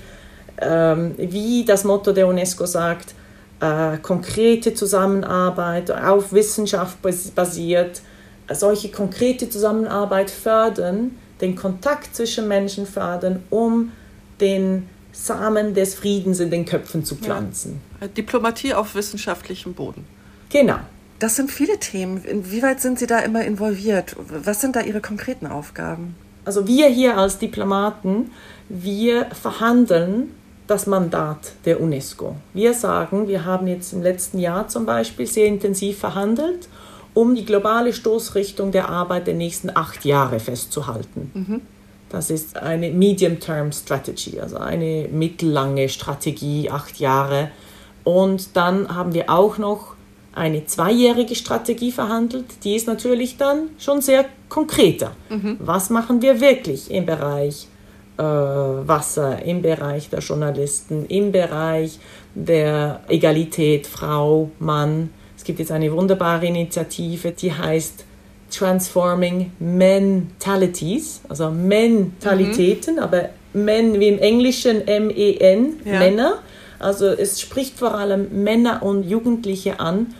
ähm, 0.61 1.15
wie 1.17 1.65
das 1.65 1.85
Motto 1.85 2.13
der 2.13 2.29
UNESCO 2.29 2.67
sagt, 2.67 3.15
äh, 3.61 3.99
konkrete 3.99 4.75
Zusammenarbeit 4.75 5.91
auf 5.91 6.33
Wissenschaft 6.33 6.99
basiert, 7.03 8.03
solche 8.53 8.91
konkrete 8.91 9.49
Zusammenarbeit 9.49 10.31
fördern, 10.31 11.13
den 11.41 11.57
Kontakt 11.57 12.15
zwischen 12.15 12.49
Menschen 12.49 12.87
fördern, 12.87 13.43
um 13.51 13.93
den 14.41 14.89
Samen 15.13 15.75
des 15.75 15.95
Friedens 15.95 16.41
in 16.41 16.51
den 16.51 16.65
Köpfen 16.65 17.05
zu 17.05 17.17
pflanzen. 17.17 17.81
Ja. 18.01 18.09
Diplomatie 18.09 18.75
auf 18.75 18.95
wissenschaftlichem 18.95 19.75
Boden. 19.75 20.05
Genau. 20.51 20.79
Das 21.19 21.37
sind 21.37 21.51
viele 21.51 21.79
Themen. 21.79 22.25
Inwieweit 22.25 22.81
sind 22.81 22.99
Sie 22.99 23.07
da 23.07 23.19
immer 23.19 23.45
involviert? 23.45 24.17
Was 24.19 24.61
sind 24.61 24.77
da 24.77 24.81
Ihre 24.81 25.01
konkreten 25.01 25.47
Aufgaben? 25.47 26.15
Also 26.45 26.67
wir 26.67 26.89
hier 26.89 27.19
als 27.19 27.39
Diplomaten, 27.39 28.31
wir 28.69 29.27
verhandeln 29.27 30.31
das 30.67 30.87
Mandat 30.87 31.53
der 31.65 31.81
UNESCO. 31.81 32.37
Wir 32.55 32.73
sagen, 32.73 33.29
wir 33.29 33.45
haben 33.45 33.67
jetzt 33.67 33.93
im 33.93 34.03
letzten 34.03 34.39
Jahr 34.39 34.69
zum 34.69 34.87
Beispiel 34.87 35.27
sehr 35.27 35.47
intensiv 35.47 35.99
verhandelt 35.99 36.69
um 37.15 37.35
die 37.35 37.45
globale 37.45 37.93
Stoßrichtung 37.93 38.73
der 38.73 38.89
Arbeit 38.89 39.27
der 39.27 39.35
nächsten 39.35 39.71
acht 39.75 40.05
Jahre 40.05 40.41
festzuhalten. 40.41 41.31
Mhm. 41.35 41.61
Das 42.09 42.31
ist 42.31 42.57
eine 42.57 42.91
Medium-Term 42.91 43.73
Strategy, 43.73 44.41
also 44.41 44.59
eine 44.59 45.09
mittellange 45.11 45.89
Strategie, 45.89 46.69
acht 46.69 46.99
Jahre. 46.99 47.51
Und 48.03 48.57
dann 48.57 48.95
haben 48.95 49.15
wir 49.15 49.31
auch 49.31 49.59
noch 49.59 49.95
eine 50.33 50.65
zweijährige 50.67 51.35
Strategie 51.35 51.93
verhandelt. 51.93 52.47
Die 52.65 52.75
ist 52.75 52.87
natürlich 52.87 53.37
dann 53.37 53.71
schon 53.79 54.01
sehr 54.01 54.25
konkreter. 54.49 55.13
Mhm. 55.29 55.57
Was 55.61 55.91
machen 55.91 56.23
wir 56.23 56.41
wirklich 56.41 56.91
im 56.91 57.07
Bereich 57.07 57.69
äh, 58.17 58.23
Wasser, 58.23 59.43
im 59.45 59.63
Bereich 59.63 60.09
der 60.11 60.21
Journalisten, 60.21 61.07
im 61.07 61.31
Bereich 61.31 61.99
der 62.35 63.01
Egalität 63.09 63.87
Frau, 63.87 64.51
Mann? 64.59 65.11
Es 65.41 65.45
gibt 65.45 65.59
jetzt 65.59 65.73
eine 65.73 65.91
wunderbare 65.91 66.45
Initiative, 66.45 67.31
die 67.33 67.51
heißt 67.51 68.05
Transforming 68.51 69.53
Mentalities, 69.59 71.23
also 71.31 71.51
Mentalitäten, 71.51 72.97
mhm. 72.97 73.01
aber 73.01 73.31
Men 73.55 73.99
wie 73.99 74.09
im 74.09 74.19
Englischen 74.19 74.87
M-E-N, 74.87 75.81
ja. 75.87 75.99
Männer. 75.99 76.41
Also 76.79 77.07
es 77.07 77.41
spricht 77.41 77.79
vor 77.79 77.95
allem 77.95 78.45
Männer 78.45 78.83
und 78.83 79.09
Jugendliche 79.09 79.81
an, 79.81 80.15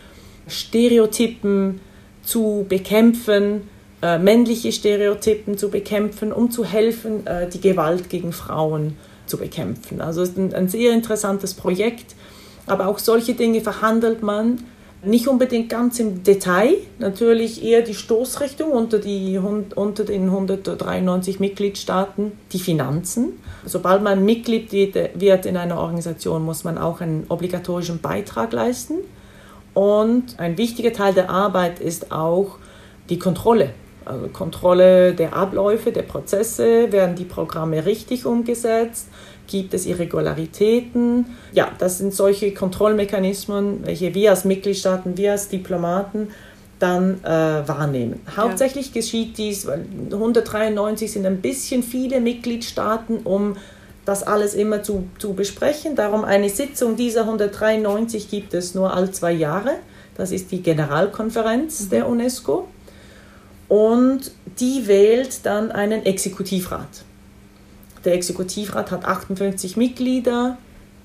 Stereotypen 0.47 1.81
zu 2.23 2.65
bekämpfen, 2.67 3.69
äh, 4.01 4.17
männliche 4.17 4.71
Stereotypen 4.71 5.55
zu 5.55 5.69
bekämpfen, 5.69 6.33
um 6.33 6.49
zu 6.49 6.65
helfen, 6.65 7.27
äh, 7.27 7.47
die 7.47 7.61
Gewalt 7.61 8.09
gegen 8.09 8.33
Frauen 8.33 8.97
zu 9.27 9.37
bekämpfen. 9.37 10.01
Also 10.01 10.23
es 10.23 10.29
ist 10.29 10.39
ein, 10.39 10.55
ein 10.55 10.67
sehr 10.67 10.93
interessantes 10.93 11.53
Projekt, 11.53 12.15
aber 12.65 12.87
auch 12.87 12.97
solche 12.97 13.35
Dinge 13.35 13.61
verhandelt 13.61 14.23
man 14.23 14.63
nicht 15.03 15.27
unbedingt 15.27 15.69
ganz 15.69 15.99
im 15.99 16.23
Detail, 16.23 16.75
natürlich 16.99 17.63
eher 17.63 17.81
die 17.81 17.95
Stoßrichtung 17.95 18.71
unter, 18.71 18.99
die, 18.99 19.39
unter 19.39 20.03
den 20.03 20.25
193 20.25 21.39
Mitgliedstaaten, 21.39 22.33
die 22.51 22.59
Finanzen. 22.59 23.39
Sobald 23.65 24.03
man 24.03 24.23
Mitglied 24.23 24.71
wird 24.71 25.45
in 25.45 25.57
einer 25.57 25.79
Organisation, 25.79 26.43
muss 26.43 26.63
man 26.63 26.77
auch 26.77 27.01
einen 27.01 27.25
obligatorischen 27.29 27.99
Beitrag 27.99 28.53
leisten. 28.53 28.95
Und 29.73 30.39
ein 30.39 30.57
wichtiger 30.57 30.93
Teil 30.93 31.13
der 31.13 31.29
Arbeit 31.29 31.79
ist 31.79 32.11
auch 32.11 32.57
die 33.09 33.17
Kontrolle. 33.17 33.69
Also 34.05 34.27
Kontrolle 34.27 35.13
der 35.13 35.35
Abläufe, 35.35 35.91
der 35.91 36.01
Prozesse, 36.01 36.91
werden 36.91 37.15
die 37.15 37.25
Programme 37.25 37.85
richtig 37.85 38.25
umgesetzt, 38.25 39.07
Gibt 39.51 39.73
es 39.73 39.85
Irregularitäten? 39.85 41.25
Ja, 41.51 41.69
das 41.77 41.97
sind 41.97 42.13
solche 42.13 42.53
Kontrollmechanismen, 42.53 43.85
welche 43.85 44.13
wir 44.15 44.29
als 44.29 44.45
Mitgliedstaaten, 44.45 45.17
wir 45.17 45.33
als 45.33 45.49
Diplomaten 45.49 46.29
dann 46.79 47.21
äh, 47.25 47.27
wahrnehmen. 47.27 48.21
Hauptsächlich 48.35 48.87
ja. 48.87 48.93
geschieht 48.93 49.37
dies, 49.37 49.67
weil 49.67 49.85
193 50.09 51.11
sind 51.11 51.25
ein 51.25 51.41
bisschen 51.41 51.83
viele 51.83 52.21
Mitgliedstaaten, 52.21 53.19
um 53.25 53.57
das 54.05 54.23
alles 54.23 54.53
immer 54.53 54.83
zu, 54.83 55.03
zu 55.19 55.33
besprechen. 55.33 55.97
Darum 55.97 56.23
eine 56.23 56.49
Sitzung 56.49 56.95
dieser 56.95 57.21
193 57.21 58.29
gibt 58.29 58.53
es 58.53 58.73
nur 58.73 58.93
alle 58.95 59.11
zwei 59.11 59.33
Jahre. 59.33 59.71
Das 60.15 60.31
ist 60.31 60.49
die 60.51 60.63
Generalkonferenz 60.63 61.81
mhm. 61.81 61.89
der 61.89 62.07
UNESCO. 62.07 62.69
Und 63.67 64.31
die 64.59 64.87
wählt 64.87 65.45
dann 65.45 65.71
einen 65.71 66.05
Exekutivrat. 66.05 67.03
Der 68.05 68.13
Exekutivrat 68.13 68.91
hat 68.91 69.05
58 69.05 69.77
Mitglieder. 69.77 70.57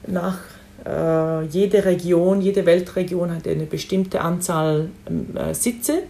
Nach 0.07 0.39
äh, 0.85 1.45
jede 1.47 1.85
Region, 1.85 2.41
jede 2.41 2.65
Weltregion 2.65 3.35
hat 3.35 3.47
eine 3.47 3.65
bestimmte 3.65 4.21
Anzahl 4.21 4.91
äh, 5.35 5.55
Sitze 5.55 6.03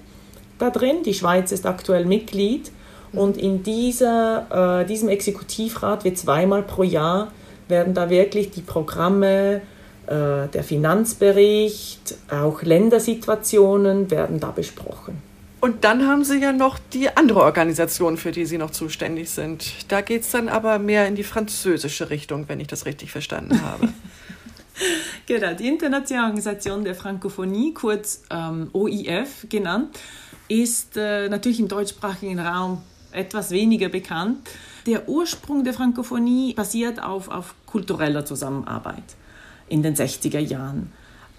da 0.58 0.70
drin. 0.70 1.02
Die 1.04 1.14
Schweiz 1.14 1.52
ist 1.52 1.66
aktuell 1.66 2.04
Mitglied. 2.04 2.70
Und 3.12 3.36
in 3.36 3.62
dieser, 3.62 4.82
äh, 4.82 4.86
diesem 4.86 5.08
Exekutivrat 5.08 6.04
wird 6.04 6.18
zweimal 6.18 6.62
pro 6.62 6.82
Jahr 6.82 7.32
werden 7.68 7.94
da 7.94 8.10
wirklich 8.10 8.50
die 8.50 8.60
Programme, 8.60 9.62
äh, 10.06 10.48
der 10.52 10.62
Finanzbericht, 10.62 12.16
auch 12.30 12.62
Ländersituationen 12.62 14.10
werden 14.10 14.38
da 14.38 14.50
besprochen. 14.50 15.25
Und 15.60 15.84
dann 15.84 16.06
haben 16.06 16.22
Sie 16.22 16.38
ja 16.38 16.52
noch 16.52 16.78
die 16.92 17.16
andere 17.16 17.40
Organisation, 17.40 18.16
für 18.16 18.30
die 18.30 18.44
Sie 18.44 18.58
noch 18.58 18.70
zuständig 18.70 19.30
sind. 19.30 19.90
Da 19.90 20.00
geht 20.02 20.22
es 20.22 20.30
dann 20.30 20.48
aber 20.48 20.78
mehr 20.78 21.08
in 21.08 21.14
die 21.14 21.24
französische 21.24 22.10
Richtung, 22.10 22.48
wenn 22.48 22.60
ich 22.60 22.68
das 22.68 22.86
richtig 22.86 23.10
verstanden 23.10 23.62
habe. 23.62 23.88
genau, 25.26 25.54
die 25.54 25.68
Internationale 25.68 26.26
Organisation 26.26 26.84
der 26.84 26.94
Frankophonie, 26.94 27.72
kurz 27.72 28.22
ähm, 28.30 28.68
OIF 28.72 29.46
genannt, 29.48 29.98
ist 30.48 30.96
äh, 30.96 31.28
natürlich 31.28 31.58
im 31.58 31.68
deutschsprachigen 31.68 32.38
Raum 32.38 32.82
etwas 33.12 33.50
weniger 33.50 33.88
bekannt. 33.88 34.48
Der 34.86 35.08
Ursprung 35.08 35.64
der 35.64 35.72
Frankophonie 35.72 36.54
basiert 36.54 37.02
auf, 37.02 37.28
auf 37.28 37.54
kultureller 37.64 38.24
Zusammenarbeit 38.24 39.16
in 39.68 39.82
den 39.82 39.96
60er 39.96 40.38
Jahren. 40.38 40.92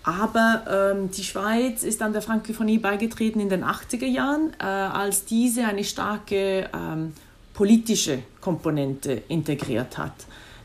Aber 0.07 0.93
ähm, 0.95 1.11
die 1.11 1.23
Schweiz 1.25 1.83
ist 1.83 2.01
an 2.01 2.13
der 2.13 2.21
Frankophonie 2.21 2.77
beigetreten 2.77 3.41
in 3.41 3.49
den 3.49 3.65
80er 3.65 4.05
Jahren, 4.05 4.53
äh, 4.57 4.63
als 4.63 5.25
diese 5.25 5.65
eine 5.65 5.83
starke 5.83 6.69
ähm, 6.73 7.11
politische 7.53 8.19
Komponente 8.39 9.21
integriert 9.27 9.97
hat. 9.97 10.13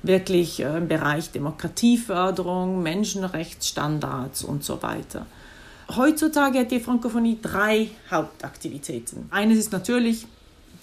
Wirklich 0.04 0.60
äh, 0.60 0.76
im 0.76 0.86
Bereich 0.86 1.32
Demokratieförderung, 1.32 2.84
Menschenrechtsstandards 2.84 4.44
und 4.44 4.62
so 4.62 4.80
weiter. 4.80 5.26
Heutzutage 5.96 6.60
hat 6.60 6.70
die 6.70 6.78
Frankophonie 6.78 7.40
drei 7.42 7.90
Hauptaktivitäten. 8.12 9.26
Eines 9.32 9.58
ist 9.58 9.72
natürlich, 9.72 10.28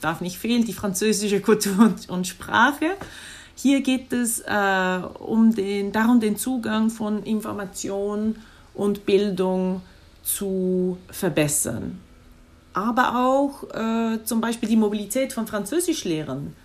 darf 0.02 0.20
nicht 0.20 0.38
fehlen, 0.38 0.66
die 0.66 0.74
französische 0.74 1.40
Kultur 1.40 1.80
und, 1.80 2.10
und 2.10 2.28
Sprache. 2.28 2.98
Hier 3.56 3.80
geht 3.80 4.12
es 4.12 4.42
äh, 4.42 5.00
um 5.20 5.56
den, 5.56 5.94
darum, 5.94 6.20
den 6.20 6.36
Zugang 6.36 6.90
von 6.90 7.24
Information 7.24 8.36
und 8.80 9.06
Bildung 9.06 9.82
zu 10.24 10.98
verbessern. 11.12 12.00
Aber 12.74 13.28
auch 13.28 13.64
äh, 13.76 14.24
zum 14.24 14.40
Beispiel 14.40 14.70
die 14.70 14.78
Mobilität 14.78 15.34
von 15.34 15.48
Französischlehrern 15.48 16.56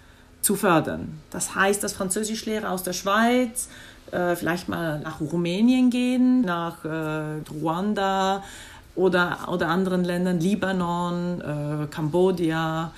zu 0.41 0.55
fördern. 0.55 1.21
Das 1.31 1.55
heißt, 1.55 1.83
dass 1.83 1.95
Französischlehrer 1.95 2.71
aus 2.71 2.85
der 2.85 2.93
Schweiz 2.93 3.69
äh, 4.13 4.37
vielleicht 4.37 4.69
mal 4.69 5.01
nach 5.01 5.21
Rumänien 5.21 5.91
gehen, 5.91 6.43
nach 6.43 6.85
äh, 6.85 7.41
Ruanda 7.51 8.45
oder, 8.95 9.49
oder 9.51 9.69
anderen 9.69 10.05
Ländern, 10.05 10.39
Libanon, 10.39 11.41
äh, 11.41 11.87
Kambodscha, 11.89 12.93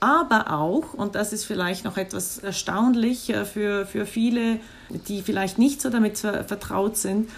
aber 0.00 0.52
auch, 0.52 0.94
und 0.94 1.14
das 1.14 1.32
ist 1.32 1.44
vielleicht 1.44 1.84
noch 1.84 1.96
etwas 1.96 2.38
erstaunlich 2.38 3.30
äh, 3.30 3.44
für, 3.44 3.86
für 3.86 4.04
viele, 4.04 4.60
die 4.90 5.22
vielleicht 5.22 5.58
nicht 5.58 5.80
so 5.80 5.90
damit 5.90 6.18
vertraut 6.18 6.96
sind, 6.96 7.30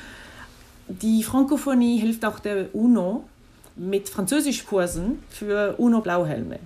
die 0.90 1.22
Frankophonie 1.22 1.98
hilft 1.98 2.24
auch 2.24 2.40
der 2.40 2.74
UNO 2.74 3.24
mit 3.76 4.08
Französischkursen 4.08 5.20
für 5.28 5.76
UNO-Blauhelme. 5.78 6.58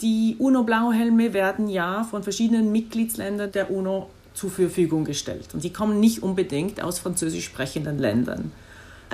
Die 0.00 0.36
UNO-Blauhelme 0.38 1.32
werden 1.32 1.68
ja 1.68 2.04
von 2.04 2.22
verschiedenen 2.22 2.72
Mitgliedsländern 2.72 3.52
der 3.52 3.70
UNO 3.70 4.08
zur 4.34 4.50
Verfügung 4.50 5.04
gestellt. 5.04 5.48
Und 5.54 5.64
die 5.64 5.72
kommen 5.72 6.00
nicht 6.00 6.22
unbedingt 6.22 6.82
aus 6.82 6.98
französisch 6.98 7.44
sprechenden 7.44 7.98
Ländern. 7.98 8.52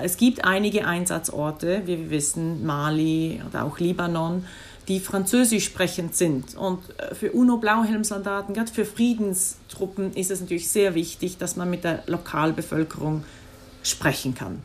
Es 0.01 0.17
gibt 0.17 0.45
einige 0.45 0.87
Einsatzorte, 0.87 1.83
wie 1.85 1.99
wir 1.99 2.11
wissen, 2.11 2.65
Mali 2.65 3.41
oder 3.49 3.65
auch 3.65 3.79
Libanon, 3.79 4.45
die 4.89 5.01
französisch 5.01 5.65
sprechend 5.65 6.15
sind. 6.17 6.57
Und 6.57 6.81
äh, 6.99 7.15
für 7.15 7.33
UNO-Blauhelmsoldaten, 7.33 8.55
gerade 8.55 8.73
für 8.73 8.85
Friedenstruppen, 8.85 10.15
ist 10.15 10.31
es 10.31 10.41
natürlich 10.41 10.71
sehr 10.71 10.95
wichtig, 10.95 11.39
dass 11.39 11.57
man 11.57 11.71
mit 11.71 11.85
der 11.85 12.03
Lokalbevölkerung 12.07 13.25
sprechen 13.83 14.35
kann. 14.35 14.63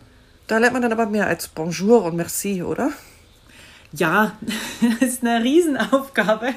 Da 0.47 0.57
lernt 0.57 0.73
man 0.73 0.81
dann 0.81 0.93
aber 0.93 1.05
mehr 1.07 1.27
als 1.27 1.47
Bonjour 1.47 2.03
und 2.03 2.15
Merci, 2.15 2.63
oder? 2.63 2.91
Ja, 3.93 4.37
das 4.99 5.01
ist 5.09 5.25
eine 5.25 5.43
Riesenaufgabe, 5.43 6.49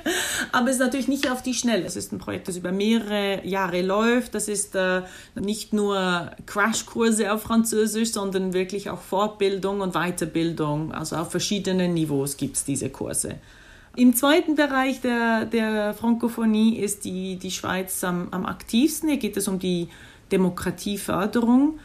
aber 0.52 0.68
es 0.68 0.76
ist 0.76 0.80
natürlich 0.80 1.08
nicht 1.08 1.30
auf 1.30 1.42
die 1.42 1.54
Schnelle. 1.54 1.84
Es 1.84 1.96
ist 1.96 2.12
ein 2.12 2.18
Projekt, 2.18 2.48
das 2.48 2.56
über 2.56 2.72
mehrere 2.72 3.44
Jahre 3.46 3.80
läuft. 3.80 4.34
Das 4.34 4.48
ist 4.48 4.74
äh, 4.74 5.02
nicht 5.34 5.72
nur 5.72 6.30
Crashkurse 6.46 7.32
auf 7.32 7.42
Französisch, 7.42 8.12
sondern 8.12 8.52
wirklich 8.52 8.90
auch 8.90 9.00
Fortbildung 9.00 9.80
und 9.80 9.94
Weiterbildung. 9.94 10.92
Also 10.92 11.16
auf 11.16 11.30
verschiedenen 11.30 11.94
Niveaus 11.94 12.36
gibt 12.36 12.56
es 12.56 12.64
diese 12.64 12.90
Kurse. 12.90 13.36
Im 13.96 14.14
zweiten 14.14 14.54
Bereich 14.54 15.00
der, 15.00 15.46
der 15.46 15.94
Frankophonie 15.94 16.76
ist 16.76 17.04
die, 17.04 17.36
die 17.36 17.50
Schweiz 17.50 18.04
am, 18.04 18.28
am 18.30 18.44
aktivsten. 18.44 19.08
Hier 19.08 19.18
geht 19.18 19.36
es 19.36 19.48
um 19.48 19.58
die 19.58 19.88
Demokratieförderung. 20.32 21.78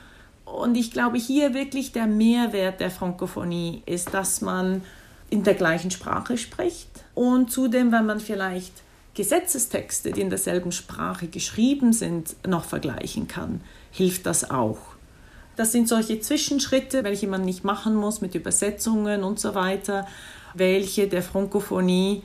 Und 0.54 0.76
ich 0.76 0.92
glaube, 0.92 1.18
hier 1.18 1.54
wirklich 1.54 1.92
der 1.92 2.08
Mehrwert 2.08 2.80
der 2.80 2.92
Frankophonie 2.92 3.84
ist, 3.86 4.14
dass 4.14 4.42
man 4.42 4.82
in 5.30 5.44
der 5.44 5.54
gleichen 5.54 5.92
Sprache 5.92 6.38
spricht 6.38 6.90
und 7.14 7.52
zudem, 7.52 7.92
wenn 7.92 8.06
man 8.06 8.20
vielleicht 8.20 8.74
Gesetzestexte, 9.14 10.12
die 10.12 10.22
in 10.22 10.30
derselben 10.30 10.72
Sprache 10.72 11.28
geschrieben 11.28 11.94
sind, 11.94 12.36
noch 12.48 12.64
vergleichen 12.64 13.28
kann, 13.28 13.62
hilft 13.92 14.26
das 14.26 14.50
auch. 14.50 14.80
Das 15.56 15.72
sind 15.72 15.88
solche 15.90 16.22
Zwischenschritte, 16.22 17.04
welche 17.04 17.28
man 17.28 17.44
nicht 17.44 17.64
machen 17.64 17.96
muss 17.96 18.22
mit 18.22 18.34
Übersetzungen 18.34 19.24
und 19.24 19.40
so 19.40 19.56
weiter, 19.56 20.08
welche 20.54 21.08
der 21.08 21.22
Frankophonie 21.22 22.24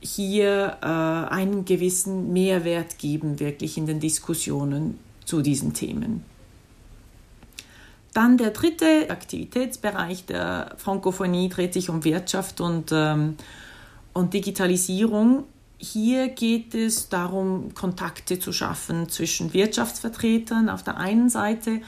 hier 0.00 0.78
äh, 0.82 0.86
einen 0.86 1.64
gewissen 1.64 2.32
Mehrwert 2.32 2.98
geben, 2.98 3.38
wirklich 3.38 3.78
in 3.78 3.86
den 3.86 4.00
Diskussionen 4.00 4.98
zu 5.24 5.42
diesen 5.42 5.74
Themen. 5.74 6.24
Dann 8.12 8.36
der 8.36 8.50
dritte 8.50 9.08
Aktivitätsbereich 9.08 10.26
der 10.26 10.74
Frankophonie 10.76 11.48
dreht 11.48 11.72
sich 11.72 11.88
um 11.88 12.04
Wirtschaft 12.04 12.60
und, 12.60 12.92
ähm, 12.92 13.36
und 14.12 14.34
Digitalisierung. 14.34 15.44
Hier 15.78 16.28
geht 16.28 16.74
es 16.74 17.08
darum, 17.08 17.74
Kontakte 17.74 18.38
zu 18.38 18.52
schaffen 18.52 19.08
zwischen 19.08 19.54
Wirtschaftsvertretern 19.54 20.68
auf 20.68 20.82
der 20.82 20.98
einen 20.98 21.30
Seite, 21.30 21.80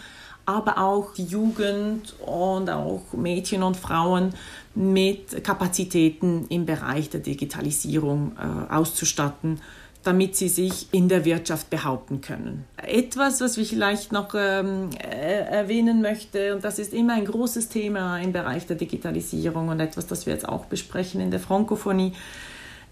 aber 0.47 0.79
auch 0.79 1.13
die 1.13 1.25
Jugend 1.25 2.15
und 2.21 2.71
auch 2.71 3.03
Mädchen 3.13 3.63
und 3.63 3.77
Frauen 3.77 4.35
mit 4.75 5.45
Kapazitäten 5.45 6.47
im 6.49 6.65
Bereich 6.65 7.11
der 7.11 7.21
Digitalisierung 7.21 8.33
äh, 8.37 8.73
auszustatten 8.73 9.61
damit 10.05 10.37
sie 10.37 10.49
sich 10.49 10.89
in 10.93 11.09
der 11.09 11.25
Wirtschaft 11.25 11.71
behaupten 11.71 12.21
können. 12.21 12.65
Etwas, 12.77 13.41
was 13.41 13.57
ich 13.57 13.71
vielleicht 13.71 14.13
noch 14.13 14.35
ähm, 14.35 14.91
erwähnen 15.01 16.03
möchte, 16.03 16.55
und 16.55 16.63
das 16.63 16.79
ist 16.79 16.93
immer 16.93 17.15
ein 17.15 17.25
großes 17.25 17.69
Thema 17.69 18.19
im 18.19 18.33
Bereich 18.33 18.67
der 18.67 18.77
Digitalisierung 18.77 19.69
und 19.69 19.81
etwas, 19.81 20.07
das 20.07 20.27
wir 20.27 20.35
jetzt 20.35 20.49
auch 20.49 20.67
besprechen 20.67 21.21
in 21.21 21.31
der 21.31 21.41
Frankophonie. 21.41 22.13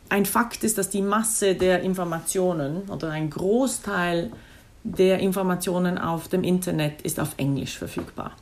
Ein 0.08 0.26
Fakt 0.26 0.64
ist, 0.64 0.78
dass 0.78 0.90
die 0.90 1.02
Masse 1.02 1.54
der 1.54 1.82
Informationen 1.82 2.82
oder 2.90 3.10
ein 3.10 3.30
Großteil 3.30 4.30
der 4.84 5.20
Informationen 5.20 5.98
auf 5.98 6.28
dem 6.28 6.42
Internet 6.42 7.02
ist 7.02 7.20
auf 7.20 7.34
Englisch 7.36 7.78
verfügbar. 7.78 8.32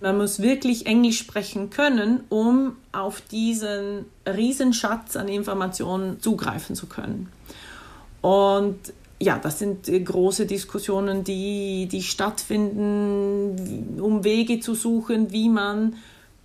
Man 0.00 0.16
muss 0.16 0.40
wirklich 0.40 0.86
Englisch 0.86 1.18
sprechen 1.18 1.70
können, 1.70 2.22
um 2.28 2.76
auf 2.92 3.20
diesen 3.20 4.04
Riesenschatz 4.26 5.16
an 5.16 5.26
Informationen 5.28 6.20
zugreifen 6.20 6.76
zu 6.76 6.86
können. 6.86 7.28
Und 8.20 8.78
ja, 9.20 9.38
das 9.38 9.58
sind 9.58 9.88
äh, 9.88 10.00
große 10.00 10.46
Diskussionen, 10.46 11.24
die, 11.24 11.88
die 11.90 12.02
stattfinden, 12.02 13.98
um 14.00 14.24
Wege 14.24 14.60
zu 14.60 14.74
suchen, 14.74 15.32
wie 15.32 15.48
man 15.48 15.96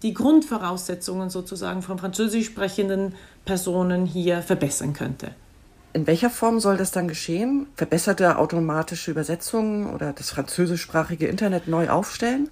die 0.01 0.13
Grundvoraussetzungen 0.13 1.29
sozusagen 1.29 1.81
von 1.81 1.97
französisch 1.97 2.47
sprechenden 2.47 3.15
Personen 3.45 4.05
hier 4.05 4.41
verbessern 4.41 4.93
könnte. 4.93 5.31
In 5.93 6.07
welcher 6.07 6.31
Form 6.31 6.59
soll 6.59 6.77
das 6.77 6.91
dann 6.91 7.07
geschehen? 7.07 7.67
Verbesserte 7.75 8.38
automatische 8.38 9.12
Übersetzungen 9.12 9.93
oder 9.93 10.12
das 10.12 10.31
französischsprachige 10.31 11.27
Internet 11.27 11.67
neu 11.67 11.89
aufstellen? 11.89 12.49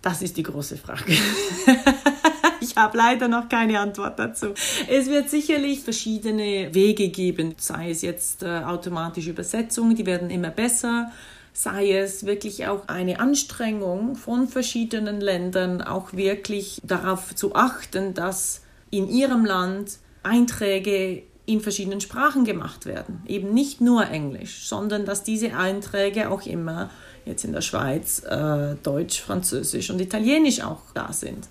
Das 0.00 0.22
ist 0.22 0.36
die 0.38 0.42
große 0.42 0.78
Frage. 0.78 1.12
Ich 2.68 2.76
habe 2.76 2.98
leider 2.98 3.28
noch 3.28 3.48
keine 3.48 3.80
Antwort 3.80 4.18
dazu. 4.18 4.48
Es 4.88 5.08
wird 5.08 5.30
sicherlich 5.30 5.80
verschiedene 5.80 6.74
Wege 6.74 7.08
geben, 7.08 7.54
sei 7.56 7.90
es 7.90 8.02
jetzt 8.02 8.42
äh, 8.42 8.58
automatische 8.58 9.30
Übersetzungen, 9.30 9.96
die 9.96 10.04
werden 10.04 10.28
immer 10.28 10.50
besser, 10.50 11.10
sei 11.54 11.92
es 11.92 12.26
wirklich 12.26 12.66
auch 12.66 12.86
eine 12.88 13.20
Anstrengung 13.20 14.16
von 14.16 14.48
verschiedenen 14.48 15.20
Ländern, 15.20 15.80
auch 15.80 16.12
wirklich 16.12 16.80
darauf 16.84 17.34
zu 17.34 17.54
achten, 17.54 18.12
dass 18.12 18.62
in 18.90 19.08
ihrem 19.08 19.46
Land 19.46 19.98
Einträge 20.22 21.22
in 21.46 21.62
verschiedenen 21.62 22.02
Sprachen 22.02 22.44
gemacht 22.44 22.84
werden. 22.84 23.22
Eben 23.26 23.54
nicht 23.54 23.80
nur 23.80 24.06
Englisch, 24.06 24.68
sondern 24.68 25.06
dass 25.06 25.22
diese 25.22 25.54
Einträge 25.54 26.30
auch 26.30 26.44
immer 26.44 26.90
jetzt 27.24 27.44
in 27.44 27.52
der 27.52 27.62
Schweiz 27.62 28.22
äh, 28.28 28.74
Deutsch, 28.82 29.22
Französisch 29.22 29.88
und 29.88 30.00
Italienisch 30.00 30.60
auch 30.60 30.82
da 30.92 31.14
sind. 31.14 31.48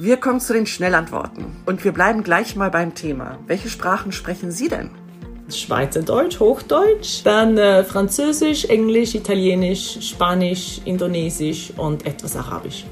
Wir 0.00 0.16
kommen 0.16 0.38
zu 0.38 0.52
den 0.52 0.64
Schnellantworten 0.64 1.56
und 1.66 1.82
wir 1.82 1.90
bleiben 1.90 2.22
gleich 2.22 2.54
mal 2.54 2.70
beim 2.70 2.94
Thema. 2.94 3.36
Welche 3.48 3.68
Sprachen 3.68 4.12
sprechen 4.12 4.52
Sie 4.52 4.68
denn? 4.68 4.90
Schweizerdeutsch, 5.52 6.38
Hochdeutsch, 6.38 7.22
dann 7.24 7.58
äh, 7.58 7.82
Französisch, 7.82 8.66
Englisch, 8.66 9.16
Italienisch, 9.16 9.98
Spanisch, 10.08 10.80
Indonesisch 10.84 11.72
und 11.76 12.06
etwas 12.06 12.36
Arabisch. 12.36 12.84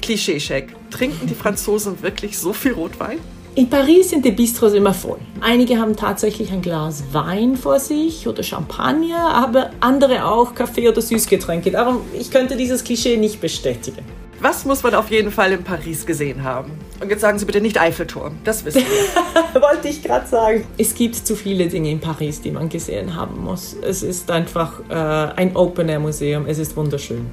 Klischeecheck. 0.00 0.74
Trinken 0.90 1.26
die 1.26 1.34
Franzosen 1.34 2.00
wirklich 2.00 2.38
so 2.38 2.54
viel 2.54 2.72
Rotwein? 2.72 3.18
In 3.54 3.68
Paris 3.68 4.08
sind 4.08 4.24
die 4.24 4.30
Bistros 4.30 4.72
immer 4.72 4.94
voll. 4.94 5.18
Einige 5.42 5.78
haben 5.78 5.96
tatsächlich 5.96 6.50
ein 6.50 6.62
Glas 6.62 7.04
Wein 7.12 7.56
vor 7.56 7.78
sich 7.78 8.26
oder 8.26 8.42
Champagner, 8.42 9.34
aber 9.34 9.72
andere 9.80 10.24
auch 10.24 10.54
Kaffee 10.54 10.88
oder 10.88 11.02
Süßgetränke. 11.02 11.72
Darum, 11.72 12.00
ich 12.18 12.30
könnte 12.30 12.56
dieses 12.56 12.84
Klischee 12.84 13.18
nicht 13.18 13.38
bestätigen. 13.38 14.17
Was 14.40 14.64
muss 14.64 14.84
man 14.84 14.94
auf 14.94 15.10
jeden 15.10 15.32
Fall 15.32 15.52
in 15.52 15.64
Paris 15.64 16.06
gesehen 16.06 16.44
haben? 16.44 16.70
Und 17.00 17.10
jetzt 17.10 17.22
sagen 17.22 17.38
Sie 17.40 17.44
bitte 17.44 17.60
nicht 17.60 17.80
Eiffelturm, 17.80 18.38
das 18.44 18.64
wissen 18.64 18.82
wir. 18.82 19.62
Wollte 19.62 19.88
ich 19.88 20.02
gerade 20.02 20.28
sagen. 20.28 20.64
Es 20.76 20.94
gibt 20.94 21.16
zu 21.16 21.34
viele 21.34 21.66
Dinge 21.66 21.90
in 21.90 21.98
Paris, 21.98 22.40
die 22.40 22.52
man 22.52 22.68
gesehen 22.68 23.16
haben 23.16 23.42
muss. 23.42 23.74
Es 23.82 24.04
ist 24.04 24.30
einfach 24.30 24.80
äh, 24.88 24.94
ein 24.94 25.56
Open-Air-Museum, 25.56 26.46
es 26.46 26.58
ist 26.58 26.76
wunderschön. 26.76 27.26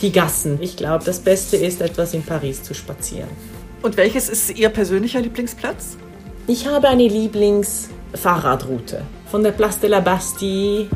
Die 0.00 0.12
Gassen. 0.12 0.58
Ich 0.60 0.76
glaube, 0.76 1.04
das 1.04 1.18
Beste 1.18 1.56
ist, 1.56 1.80
etwas 1.80 2.14
in 2.14 2.22
Paris 2.22 2.62
zu 2.62 2.72
spazieren. 2.72 3.30
Und 3.82 3.96
welches 3.96 4.28
ist 4.28 4.56
Ihr 4.56 4.68
persönlicher 4.68 5.20
Lieblingsplatz? 5.20 5.96
Ich 6.46 6.68
habe 6.68 6.88
eine 6.88 7.08
Lieblingsfahrradroute. 7.08 9.02
Von 9.28 9.42
der 9.42 9.50
Place 9.52 9.80
de 9.80 9.90
la 9.90 9.98
Bastille 10.00 10.88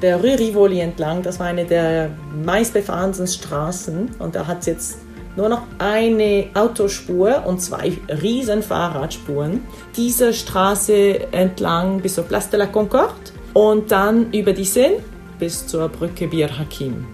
der 0.00 0.16
Rue 0.16 0.38
Rivoli 0.38 0.80
entlang. 0.80 1.22
Das 1.22 1.40
war 1.40 1.46
eine 1.46 1.64
der 1.64 2.10
meistbefahrensten 2.44 3.26
Straßen 3.26 4.10
und 4.18 4.34
da 4.34 4.46
hat 4.46 4.60
es 4.60 4.66
jetzt 4.66 4.98
nur 5.36 5.48
noch 5.48 5.62
eine 5.78 6.46
Autospur 6.54 7.44
und 7.46 7.60
zwei 7.60 7.92
riesen 8.22 8.62
Fahrradspuren. 8.62 9.62
Diese 9.96 10.32
Straße 10.34 11.32
entlang 11.32 12.00
bis 12.00 12.14
zur 12.14 12.24
Place 12.24 12.50
de 12.50 12.58
la 12.58 12.66
Concorde 12.66 13.14
und 13.54 13.90
dann 13.90 14.30
über 14.32 14.52
die 14.52 14.64
Seine 14.64 14.96
bis 15.38 15.66
zur 15.66 15.88
Brücke 15.88 16.28
Bir 16.28 16.58
Hakim. 16.58 17.06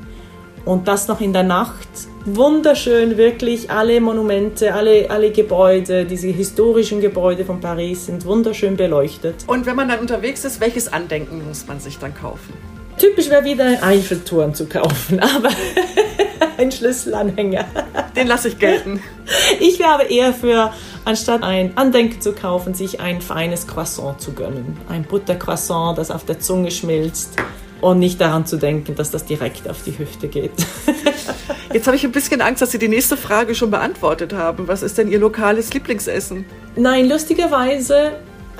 Und 0.65 0.89
das 0.89 1.09
noch 1.09 1.21
in 1.21 1.33
der 1.33 1.43
Nacht. 1.43 1.89
Wunderschön, 2.25 3.17
wirklich. 3.17 3.71
Alle 3.71 4.01
Monumente, 4.01 4.75
alle, 4.75 5.11
alle 5.11 5.31
Gebäude, 5.31 6.05
diese 6.05 6.29
historischen 6.29 7.01
Gebäude 7.01 7.45
von 7.45 7.61
Paris 7.61 8.07
sind 8.07 8.25
wunderschön 8.25 8.77
beleuchtet. 8.77 9.45
Und 9.47 9.67
wenn 9.67 9.77
man 9.77 9.89
dann 9.89 10.01
unterwegs 10.01 10.45
ist, 10.45 10.61
welches 10.61 10.93
Andenken 10.93 11.47
muss 11.47 11.67
man 11.67 11.81
sich 11.81 11.99
dann 11.99 12.15
kaufen? 12.15 12.53
Typisch 12.99 13.31
wäre 13.31 13.45
wieder 13.45 13.65
ein 13.65 13.83
Eiffelturm 13.83 14.55
zu 14.55 14.67
kaufen, 14.67 15.21
aber 15.21 15.51
ein 16.59 16.71
Schlüsselanhänger. 16.71 17.65
Den 18.17 18.27
lasse 18.27 18.49
ich 18.49 18.59
gelten. 18.59 19.01
Ich 19.61 19.79
wäre 19.79 19.91
aber 19.91 20.11
eher 20.11 20.35
für, 20.35 20.73
anstatt 21.05 21.45
ein 21.45 21.77
Andenken 21.77 22.21
zu 22.21 22.33
kaufen, 22.33 22.75
sich 22.75 23.01
ein 23.01 23.21
feines 23.21 23.67
Croissant 23.67 24.21
zu 24.21 24.33
gönnen. 24.33 24.77
Ein 24.89 25.05
Buttercroissant, 25.05 25.97
das 25.97 26.11
auf 26.11 26.25
der 26.25 26.41
Zunge 26.41 26.71
schmilzt 26.71 27.39
und 27.81 27.99
nicht 27.99 28.21
daran 28.21 28.47
zu 28.47 28.57
denken, 28.57 28.95
dass 28.95 29.11
das 29.11 29.25
direkt 29.25 29.69
auf 29.69 29.83
die 29.83 29.97
Hüfte 29.99 30.29
geht. 30.29 30.53
Jetzt 31.73 31.87
habe 31.87 31.97
ich 31.97 32.05
ein 32.05 32.13
bisschen 32.13 32.41
Angst, 32.41 32.63
dass 32.63 32.71
Sie 32.71 32.79
die 32.79 32.89
nächste 32.89 33.17
Frage 33.17 33.55
schon 33.55 33.71
beantwortet 33.71 34.33
haben. 34.33 34.69
Was 34.69 34.83
ist 34.83 34.99
denn 34.99 35.11
Ihr 35.11 35.19
lokales 35.19 35.73
Lieblingsessen? 35.73 36.45
Nein, 36.77 37.09
lustigerweise 37.09 38.13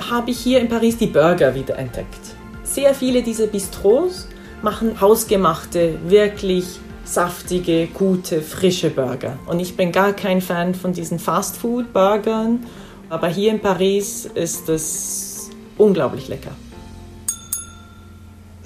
habe 0.09 0.31
ich 0.31 0.39
hier 0.39 0.59
in 0.59 0.69
Paris 0.69 0.97
die 0.97 1.07
Burger 1.07 1.53
wieder 1.55 1.77
entdeckt. 1.77 2.35
Sehr 2.63 2.93
viele 2.93 3.21
dieser 3.21 3.47
Bistros 3.47 4.27
machen 4.61 5.01
hausgemachte, 5.01 5.99
wirklich 6.07 6.79
saftige, 7.03 7.87
gute, 7.87 8.41
frische 8.41 8.89
Burger. 8.89 9.39
Und 9.47 9.59
ich 9.59 9.75
bin 9.75 9.91
gar 9.91 10.13
kein 10.13 10.41
Fan 10.41 10.75
von 10.75 10.93
diesen 10.93 11.17
Fastfood-Burgern, 11.17 12.65
aber 13.09 13.27
hier 13.27 13.51
in 13.51 13.59
Paris 13.59 14.29
ist 14.35 14.69
es 14.69 15.49
unglaublich 15.77 16.27
lecker 16.27 16.51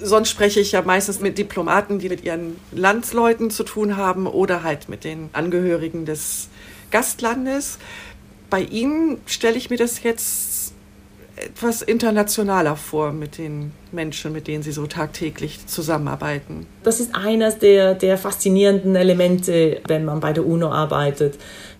sonst 0.04 0.30
spreche 0.30 0.60
ich 0.60 0.72
ja 0.72 0.82
meistens 0.82 1.20
mit 1.20 1.38
Diplomaten, 1.38 1.98
die 1.98 2.08
mit 2.08 2.24
ihren 2.24 2.56
Landsleuten 2.72 3.50
zu 3.50 3.64
tun 3.64 3.96
haben 3.96 4.26
oder 4.26 4.62
halt 4.62 4.88
mit 4.88 5.04
den 5.04 5.30
Angehörigen 5.32 6.04
des 6.04 6.48
Gastlandes. 6.90 7.78
Bei 8.50 8.60
Ihnen 8.60 9.18
stelle 9.26 9.56
ich 9.56 9.70
mir 9.70 9.78
das 9.78 10.02
jetzt 10.02 10.74
etwas 11.36 11.82
internationaler 11.82 12.76
vor 12.76 13.12
mit 13.12 13.38
den 13.38 13.72
Menschen, 13.90 14.32
mit 14.32 14.46
denen 14.46 14.62
Sie 14.62 14.72
so 14.72 14.86
tagtäglich 14.86 15.66
zusammenarbeiten. 15.66 16.66
Das 16.84 17.00
ist 17.00 17.14
eines 17.14 17.58
der, 17.58 17.94
der 17.94 18.18
faszinierenden 18.18 18.94
Elemente, 18.94 19.80
wenn 19.88 20.04
man 20.04 20.20
bei 20.20 20.32
der 20.32 20.46
UNO 20.46 20.70
arbeitet. 20.70 21.38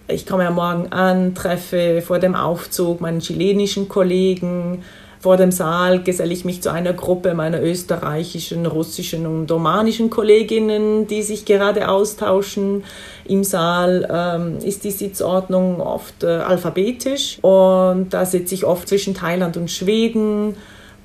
Ich 0.09 0.27
komme 0.27 0.45
ja 0.45 0.51
morgen 0.51 0.93
an, 0.93 1.35
treffe 1.35 2.03
vor 2.05 2.19
dem 2.19 2.35
Aufzug 2.35 3.01
meinen 3.01 3.21
chilenischen 3.21 3.89
Kollegen, 3.89 4.83
vor 5.25 5.39
dem 5.39 5.53
Saal 5.53 6.03
geselle 6.03 6.35
ich 6.35 6.45
mich 6.45 6.61
zu 6.61 6.71
einer 6.71 6.93
Gruppe 6.93 7.33
meiner 7.33 7.63
österreichischen, 7.63 8.67
russischen 8.67 9.27
und 9.27 9.51
omanischen 9.51 10.11
Kolleginnen, 10.11 11.07
die 11.07 11.23
sich 11.23 11.47
gerade 11.47 11.89
austauschen. 11.89 12.85
Im 13.25 13.43
Saal 13.43 14.07
ähm, 14.13 14.59
ist 14.59 14.85
die 14.85 14.91
Sitzordnung 14.91 15.81
oft 15.81 16.25
äh, 16.25 16.27
alphabetisch 16.27 17.39
und 17.41 18.09
da 18.11 18.27
sitze 18.27 18.55
ich 18.55 18.67
oft 18.67 18.87
zwischen 18.87 19.15
Thailand 19.15 19.57
und 19.57 19.71
Schweden. 19.71 20.57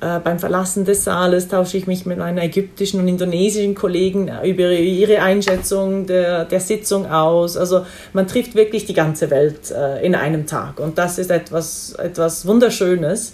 Äh, 0.01 0.19
beim 0.19 0.37
Verlassen 0.37 0.83
des 0.83 1.05
Saales 1.05 1.47
tausche 1.47 1.77
ich 1.77 1.87
mich 1.87 2.05
mit 2.05 2.17
meinen 2.17 2.39
ägyptischen 2.39 2.99
und 2.99 3.07
indonesischen 3.07 3.73
Kollegen 3.73 4.29
über 4.43 4.69
ihre 4.69 5.21
Einschätzung 5.21 6.07
der, 6.07 6.43
der 6.43 6.59
Sitzung 6.59 7.09
aus. 7.09 7.55
Also 7.55 7.85
man 8.11 8.27
trifft 8.27 8.53
wirklich 8.55 8.85
die 8.85 8.93
ganze 8.93 9.29
Welt 9.29 9.71
äh, 9.71 10.05
in 10.05 10.13
einem 10.13 10.45
Tag 10.45 10.81
und 10.81 10.97
das 10.97 11.19
ist 11.19 11.31
etwas, 11.31 11.93
etwas 11.93 12.45
Wunderschönes. 12.45 13.31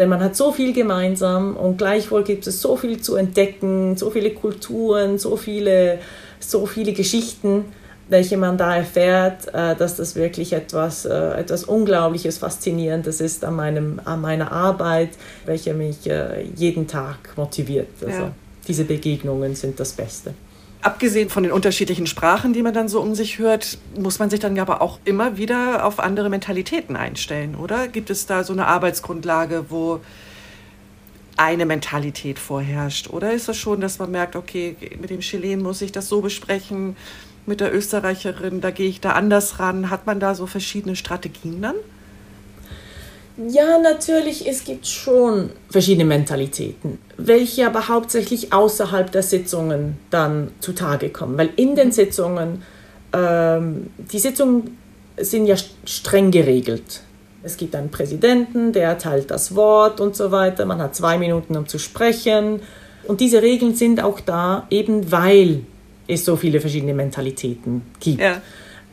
Denn 0.00 0.08
man 0.08 0.20
hat 0.20 0.34
so 0.34 0.50
viel 0.50 0.72
gemeinsam 0.72 1.58
und 1.58 1.76
gleichwohl 1.76 2.24
gibt 2.24 2.46
es 2.46 2.62
so 2.62 2.74
viel 2.78 3.02
zu 3.02 3.16
entdecken, 3.16 3.98
so 3.98 4.08
viele 4.08 4.30
Kulturen, 4.30 5.18
so 5.18 5.36
viele, 5.36 5.98
so 6.38 6.64
viele 6.64 6.94
Geschichten, 6.94 7.66
welche 8.08 8.38
man 8.38 8.56
da 8.56 8.74
erfährt, 8.74 9.48
äh, 9.52 9.76
dass 9.76 9.96
das 9.96 10.16
wirklich 10.16 10.54
etwas, 10.54 11.04
äh, 11.04 11.34
etwas 11.34 11.64
Unglaubliches, 11.64 12.38
Faszinierendes 12.38 13.20
ist 13.20 13.44
an, 13.44 13.56
meinem, 13.56 14.00
an 14.06 14.22
meiner 14.22 14.50
Arbeit, 14.50 15.10
welche 15.44 15.74
mich 15.74 16.08
äh, 16.08 16.44
jeden 16.56 16.86
Tag 16.86 17.36
motiviert. 17.36 17.88
Also 18.00 18.22
ja. 18.22 18.32
diese 18.66 18.84
Begegnungen 18.84 19.54
sind 19.54 19.78
das 19.78 19.92
Beste. 19.92 20.32
Abgesehen 20.82 21.28
von 21.28 21.42
den 21.42 21.52
unterschiedlichen 21.52 22.06
Sprachen, 22.06 22.54
die 22.54 22.62
man 22.62 22.72
dann 22.72 22.88
so 22.88 23.02
um 23.02 23.14
sich 23.14 23.38
hört, 23.38 23.76
muss 23.98 24.18
man 24.18 24.30
sich 24.30 24.40
dann 24.40 24.58
aber 24.58 24.80
auch 24.80 24.98
immer 25.04 25.36
wieder 25.36 25.84
auf 25.84 26.00
andere 26.00 26.30
Mentalitäten 26.30 26.96
einstellen, 26.96 27.54
oder? 27.54 27.86
Gibt 27.86 28.08
es 28.08 28.24
da 28.24 28.44
so 28.44 28.54
eine 28.54 28.66
Arbeitsgrundlage, 28.66 29.66
wo 29.68 30.00
eine 31.36 31.66
Mentalität 31.66 32.38
vorherrscht? 32.38 33.10
Oder 33.10 33.32
ist 33.32 33.48
es 33.50 33.58
schon, 33.58 33.82
dass 33.82 33.98
man 33.98 34.10
merkt, 34.10 34.36
okay, 34.36 34.74
mit 35.00 35.10
dem 35.10 35.20
Chilen 35.20 35.62
muss 35.62 35.82
ich 35.82 35.92
das 35.92 36.08
so 36.08 36.22
besprechen, 36.22 36.96
mit 37.44 37.60
der 37.60 37.74
Österreicherin, 37.74 38.62
da 38.62 38.70
gehe 38.70 38.88
ich 38.88 39.02
da 39.02 39.12
anders 39.12 39.58
ran? 39.58 39.90
Hat 39.90 40.06
man 40.06 40.18
da 40.18 40.34
so 40.34 40.46
verschiedene 40.46 40.96
Strategien 40.96 41.60
dann? 41.60 41.76
Ja, 43.36 43.78
natürlich, 43.78 44.46
es 44.46 44.64
gibt 44.64 44.86
schon 44.86 45.50
verschiedene 45.70 46.04
Mentalitäten, 46.04 46.98
welche 47.16 47.66
aber 47.66 47.88
hauptsächlich 47.88 48.52
außerhalb 48.52 49.10
der 49.10 49.22
Sitzungen 49.22 49.98
dann 50.10 50.50
zutage 50.60 51.10
kommen. 51.10 51.38
Weil 51.38 51.50
in 51.56 51.74
den 51.74 51.92
Sitzungen, 51.92 52.62
ähm, 53.12 53.90
die 53.96 54.18
Sitzungen 54.18 54.76
sind 55.16 55.46
ja 55.46 55.56
streng 55.84 56.30
geregelt. 56.30 57.02
Es 57.42 57.56
gibt 57.56 57.74
einen 57.74 57.90
Präsidenten, 57.90 58.72
der 58.72 58.88
erteilt 58.88 59.30
das 59.30 59.54
Wort 59.54 60.00
und 60.00 60.14
so 60.14 60.30
weiter. 60.30 60.66
Man 60.66 60.80
hat 60.80 60.94
zwei 60.94 61.16
Minuten, 61.16 61.56
um 61.56 61.66
zu 61.66 61.78
sprechen. 61.78 62.60
Und 63.06 63.20
diese 63.20 63.40
Regeln 63.40 63.74
sind 63.74 64.02
auch 64.02 64.20
da, 64.20 64.66
eben 64.68 65.10
weil 65.10 65.62
es 66.06 66.24
so 66.24 66.36
viele 66.36 66.60
verschiedene 66.60 66.92
Mentalitäten 66.92 67.82
gibt. 67.98 68.20
Ja. 68.20 68.42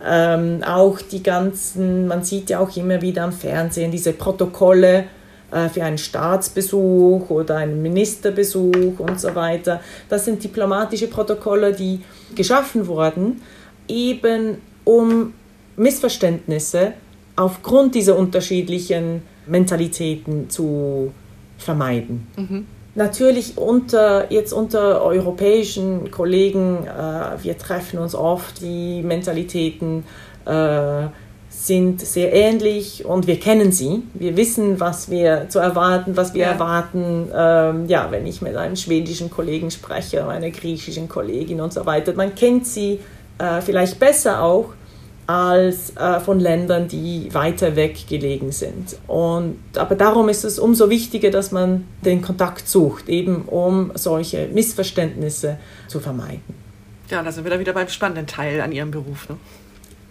Ähm, 0.05 0.63
auch 0.63 1.01
die 1.01 1.23
ganzen, 1.23 2.07
man 2.07 2.23
sieht 2.23 2.49
ja 2.49 2.59
auch 2.59 2.75
immer 2.77 3.01
wieder 3.01 3.23
am 3.23 3.31
Fernsehen 3.31 3.91
diese 3.91 4.13
Protokolle 4.13 5.05
äh, 5.51 5.69
für 5.69 5.83
einen 5.83 5.97
Staatsbesuch 5.97 7.29
oder 7.29 7.57
einen 7.57 7.81
Ministerbesuch 7.81 8.99
und 8.99 9.19
so 9.19 9.33
weiter. 9.33 9.81
Das 10.09 10.25
sind 10.25 10.43
diplomatische 10.43 11.07
Protokolle, 11.07 11.73
die 11.73 12.01
geschaffen 12.35 12.85
wurden, 12.87 13.41
eben 13.87 14.57
um 14.83 15.33
Missverständnisse 15.77 16.93
aufgrund 17.35 17.95
dieser 17.95 18.17
unterschiedlichen 18.17 19.21
Mentalitäten 19.45 20.49
zu 20.49 21.11
vermeiden. 21.57 22.27
Mhm. 22.35 22.65
Natürlich 22.97 23.59
unter, 23.59 24.31
jetzt 24.31 24.51
unter 24.51 25.03
europäischen 25.03 26.09
Kollegen, 26.09 26.87
äh, 26.87 27.43
wir 27.43 27.55
treffen 27.55 27.99
uns 27.99 28.15
oft, 28.15 28.59
die 28.59 29.03
Mentalitäten 29.03 30.03
äh, 30.45 31.05
sind 31.47 32.01
sehr 32.01 32.33
ähnlich 32.33 33.05
und 33.05 33.27
wir 33.27 33.39
kennen 33.39 33.71
sie. 33.71 34.01
Wir 34.15 34.35
wissen, 34.35 34.79
was 34.79 35.11
wir 35.11 35.47
zu 35.47 35.59
erwarten, 35.59 36.17
was 36.17 36.33
wir 36.33 36.45
ja. 36.45 36.53
erwarten. 36.53 37.29
Ähm, 37.35 37.85
ja, 37.85 38.07
wenn 38.09 38.25
ich 38.25 38.41
mit 38.41 38.55
einem 38.55 38.75
schwedischen 38.75 39.29
Kollegen 39.29 39.69
spreche, 39.69 40.27
einer 40.27 40.49
griechischen 40.49 41.07
Kollegin 41.07 41.61
und 41.61 41.73
so 41.73 41.85
weiter. 41.85 42.13
Man 42.13 42.33
kennt 42.33 42.65
sie 42.65 42.99
äh, 43.37 43.61
vielleicht 43.61 43.99
besser 43.99 44.41
auch 44.41 44.73
als 45.27 45.95
äh, 45.97 46.21
von 46.21 46.39
Ländern, 46.39 46.87
die 46.87 47.33
weiter 47.33 47.75
weg 47.75 48.07
gelegen 48.07 48.51
sind. 48.53 48.95
Und, 49.07 49.59
aber 49.75 49.95
darum 49.95 50.29
ist 50.29 50.45
es 50.45 50.57
umso 50.57 50.89
wichtiger, 50.89 51.29
dass 51.29 51.51
man 51.51 51.85
den 52.03 52.21
Kontakt 52.21 52.67
sucht, 52.67 53.09
eben 53.09 53.43
um 53.43 53.91
solche 53.95 54.47
Missverständnisse 54.47 55.57
zu 55.87 55.99
vermeiden. 55.99 56.55
Ja, 57.09 57.21
da 57.21 57.31
sind 57.31 57.43
wir 57.43 57.51
dann 57.51 57.59
wieder 57.59 57.73
beim 57.73 57.89
spannenden 57.89 58.25
Teil 58.25 58.61
an 58.61 58.71
Ihrem 58.71 58.91
Beruf. 58.91 59.27
Ne? 59.29 59.37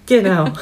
Genau. 0.07 0.45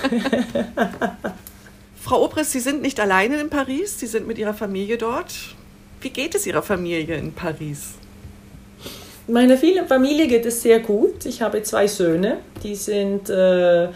Frau 2.01 2.25
Obrist, 2.25 2.53
Sie 2.53 2.61
sind 2.61 2.83
nicht 2.83 3.01
alleine 3.01 3.40
in 3.40 3.51
Paris, 3.51 3.99
Sie 3.99 4.07
sind 4.07 4.27
mit 4.27 4.38
Ihrer 4.38 4.55
Familie 4.55 4.99
dort. 4.99 5.35
Wie 6.01 6.11
geht 6.11 6.35
es 6.35 6.47
Ihrer 6.47 6.62
Familie 6.62 7.17
in 7.17 7.33
Paris? 7.33 7.95
Meiner 9.27 9.57
Familie 9.57 10.29
geht 10.29 10.45
es 10.45 10.61
sehr 10.61 10.81
gut. 10.81 11.25
Ich 11.25 11.40
habe 11.40 11.62
zwei 11.62 11.87
Söhne, 11.87 12.38
die 12.62 12.75
sind 12.75 13.31
äh, 13.31 13.88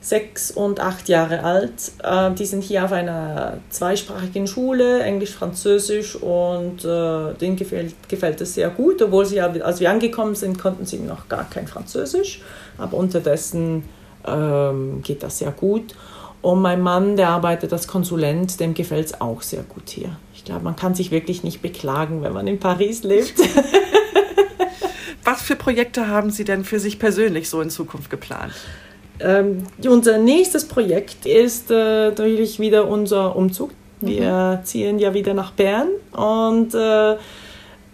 sechs 0.00 0.50
und 0.50 0.80
acht 0.80 1.08
Jahre 1.08 1.42
alt. 1.42 1.92
Äh, 2.02 2.32
die 2.32 2.46
sind 2.46 2.62
hier 2.62 2.84
auf 2.84 2.92
einer 2.92 3.58
zweisprachigen 3.70 4.46
Schule, 4.46 5.02
Englisch, 5.02 5.32
Französisch 5.32 6.16
und 6.16 6.84
äh, 6.84 7.34
denen 7.34 7.56
gefällt, 7.56 7.94
gefällt 8.08 8.40
es 8.40 8.54
sehr 8.54 8.70
gut. 8.70 9.02
Obwohl 9.02 9.26
sie, 9.26 9.40
als 9.40 9.80
wir 9.80 9.90
angekommen 9.90 10.34
sind, 10.34 10.58
konnten 10.58 10.86
sie 10.86 10.98
noch 10.98 11.28
gar 11.28 11.48
kein 11.48 11.66
Französisch, 11.66 12.42
aber 12.78 12.96
unterdessen 12.96 13.84
ähm, 14.26 15.02
geht 15.02 15.22
das 15.22 15.38
sehr 15.38 15.50
gut. 15.50 15.94
Und 16.42 16.62
mein 16.62 16.80
Mann, 16.80 17.16
der 17.16 17.30
arbeitet 17.30 17.72
als 17.72 17.88
Konsulent, 17.88 18.60
dem 18.60 18.74
gefällt 18.74 19.06
es 19.06 19.20
auch 19.20 19.42
sehr 19.42 19.62
gut 19.62 19.88
hier. 19.88 20.16
Ich 20.34 20.44
glaube, 20.44 20.62
man 20.62 20.76
kann 20.76 20.94
sich 20.94 21.10
wirklich 21.10 21.42
nicht 21.42 21.60
beklagen, 21.60 22.22
wenn 22.22 22.32
man 22.32 22.46
in 22.46 22.60
Paris 22.60 23.02
lebt. 23.02 23.34
Was 25.24 25.42
für 25.42 25.56
Projekte 25.56 26.06
haben 26.06 26.30
Sie 26.30 26.44
denn 26.44 26.62
für 26.62 26.78
sich 26.78 27.00
persönlich 27.00 27.50
so 27.50 27.60
in 27.60 27.68
Zukunft 27.68 28.10
geplant? 28.10 28.52
Ähm, 29.20 29.64
unser 29.86 30.18
nächstes 30.18 30.66
Projekt 30.66 31.26
ist 31.26 31.70
äh, 31.70 32.08
natürlich 32.08 32.60
wieder 32.60 32.88
unser 32.88 33.34
Umzug. 33.36 33.70
Wir 34.00 34.58
mhm. 34.60 34.64
ziehen 34.64 34.98
ja 34.98 35.14
wieder 35.14 35.32
nach 35.32 35.52
Bern 35.52 35.88
und 36.12 36.74
äh, 36.74 37.16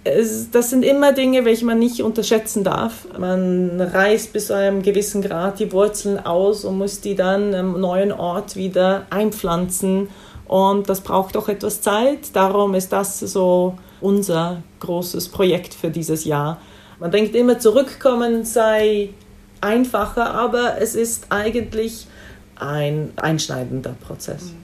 es, 0.04 0.50
das 0.50 0.70
sind 0.70 0.84
immer 0.84 1.12
Dinge, 1.12 1.44
welche 1.44 1.64
man 1.64 1.78
nicht 1.78 2.02
unterschätzen 2.02 2.64
darf. 2.64 3.06
Man 3.18 3.80
reißt 3.80 4.32
bis 4.32 4.48
zu 4.48 4.56
einem 4.56 4.82
gewissen 4.82 5.22
Grad 5.22 5.60
die 5.60 5.72
Wurzeln 5.72 6.18
aus 6.24 6.64
und 6.64 6.78
muss 6.78 7.00
die 7.00 7.14
dann 7.14 7.54
am 7.54 7.80
neuen 7.80 8.10
Ort 8.10 8.56
wieder 8.56 9.06
einpflanzen. 9.10 10.08
Und 10.48 10.88
das 10.88 11.02
braucht 11.02 11.36
auch 11.36 11.48
etwas 11.48 11.80
Zeit. 11.80 12.34
Darum 12.34 12.74
ist 12.74 12.92
das 12.92 13.20
so 13.20 13.74
unser 14.00 14.62
großes 14.80 15.28
Projekt 15.28 15.72
für 15.72 15.90
dieses 15.90 16.24
Jahr. 16.24 16.58
Man 16.98 17.12
denkt 17.12 17.36
immer, 17.36 17.58
zurückkommen 17.58 18.44
sei 18.44 19.10
einfacher, 19.62 20.34
aber 20.34 20.80
es 20.80 20.94
ist 20.94 21.26
eigentlich 21.30 22.06
ein 22.56 23.12
einschneidender 23.16 23.94
Prozess. 24.06 24.44
Mhm. 24.44 24.62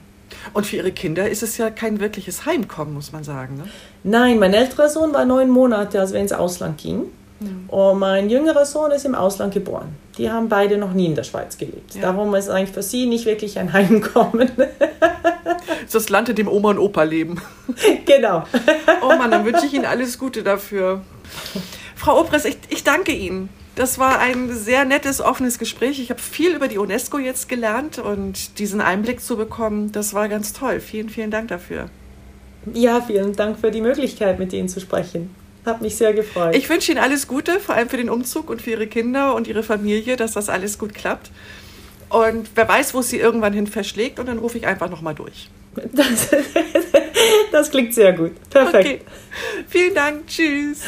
Und 0.53 0.65
für 0.65 0.77
Ihre 0.77 0.91
Kinder 0.91 1.29
ist 1.29 1.43
es 1.43 1.57
ja 1.57 1.69
kein 1.69 1.99
wirkliches 1.99 2.45
Heimkommen, 2.45 2.93
muss 2.93 3.11
man 3.11 3.23
sagen. 3.23 3.57
Ne? 3.57 3.63
Nein, 4.03 4.39
mein 4.39 4.53
älterer 4.53 4.89
Sohn 4.89 5.13
war 5.13 5.25
neun 5.25 5.49
Monate, 5.49 5.99
als 5.99 6.13
wir 6.13 6.19
ins 6.19 6.31
Ausland 6.31 6.77
gingen. 6.77 7.05
Mhm. 7.39 7.69
Und 7.69 7.99
mein 7.99 8.29
jüngerer 8.29 8.65
Sohn 8.65 8.91
ist 8.91 9.05
im 9.05 9.15
Ausland 9.15 9.53
geboren. 9.53 9.95
Die 10.17 10.29
haben 10.29 10.49
beide 10.49 10.77
noch 10.77 10.93
nie 10.93 11.07
in 11.07 11.15
der 11.15 11.23
Schweiz 11.23 11.57
gelebt. 11.57 11.95
Ja. 11.95 12.01
Darum 12.01 12.33
ist 12.35 12.45
es 12.45 12.49
eigentlich 12.49 12.73
für 12.73 12.83
sie 12.83 13.05
nicht 13.05 13.25
wirklich 13.25 13.57
ein 13.59 13.71
Heimkommen. 13.71 14.51
das 15.91 16.09
Land, 16.09 16.29
in 16.29 16.35
dem 16.35 16.47
Oma 16.47 16.71
und 16.71 16.79
Opa 16.79 17.03
leben. 17.03 17.41
Genau. 18.05 18.43
Oh 19.01 19.15
Mann, 19.17 19.29
dann 19.31 19.45
wünsche 19.45 19.65
ich 19.65 19.73
Ihnen 19.73 19.85
alles 19.85 20.17
Gute 20.17 20.41
dafür. 20.41 21.01
Frau 21.95 22.19
Obress, 22.19 22.45
ich, 22.45 22.57
ich 22.69 22.83
danke 22.83 23.11
Ihnen. 23.11 23.49
Das 23.79 23.97
war 23.97 24.19
ein 24.19 24.53
sehr 24.53 24.83
nettes, 24.83 25.21
offenes 25.21 25.57
Gespräch. 25.57 26.01
Ich 26.01 26.09
habe 26.09 26.19
viel 26.19 26.53
über 26.53 26.67
die 26.67 26.77
UNESCO 26.77 27.17
jetzt 27.17 27.47
gelernt 27.47 27.97
und 27.97 28.59
diesen 28.59 28.81
Einblick 28.81 29.21
zu 29.21 29.37
bekommen, 29.37 29.93
das 29.93 30.13
war 30.13 30.27
ganz 30.27 30.51
toll. 30.51 30.81
Vielen, 30.81 31.07
vielen 31.07 31.31
Dank 31.31 31.47
dafür. 31.47 31.89
Ja, 32.73 32.99
vielen 32.99 33.37
Dank 33.37 33.57
für 33.57 33.71
die 33.71 33.79
Möglichkeit, 33.79 34.37
mit 34.37 34.51
Ihnen 34.51 34.67
zu 34.67 34.81
sprechen. 34.81 35.33
Hat 35.65 35.81
mich 35.81 35.95
sehr 35.95 36.11
gefreut. 36.11 36.57
Ich 36.57 36.69
wünsche 36.69 36.91
Ihnen 36.91 36.99
alles 36.99 37.29
Gute, 37.29 37.57
vor 37.61 37.73
allem 37.73 37.87
für 37.87 37.95
den 37.95 38.09
Umzug 38.09 38.49
und 38.49 38.61
für 38.61 38.71
Ihre 38.71 38.87
Kinder 38.87 39.33
und 39.33 39.47
Ihre 39.47 39.63
Familie, 39.63 40.17
dass 40.17 40.33
das 40.33 40.49
alles 40.49 40.77
gut 40.77 40.93
klappt. 40.93 41.31
Und 42.09 42.49
wer 42.55 42.67
weiß, 42.67 42.93
wo 42.93 42.99
es 42.99 43.09
Sie 43.09 43.17
irgendwann 43.17 43.53
hin 43.53 43.65
verschlägt 43.65 44.19
und 44.19 44.25
dann 44.25 44.39
rufe 44.39 44.57
ich 44.57 44.67
einfach 44.67 44.89
nochmal 44.89 45.15
durch. 45.15 45.49
Das, 45.93 46.31
das, 47.53 47.71
klingt 47.71 47.93
sehr 47.93 48.11
gut. 48.11 48.31
Perfekt. 48.49 48.85
Okay. 48.85 49.01
Vielen 49.69 49.95
Dank. 49.95 50.27
Tschüss. 50.27 50.81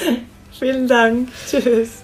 Vielen 0.60 0.90
Dank. 0.90 1.30
Tschüss. 1.50 2.02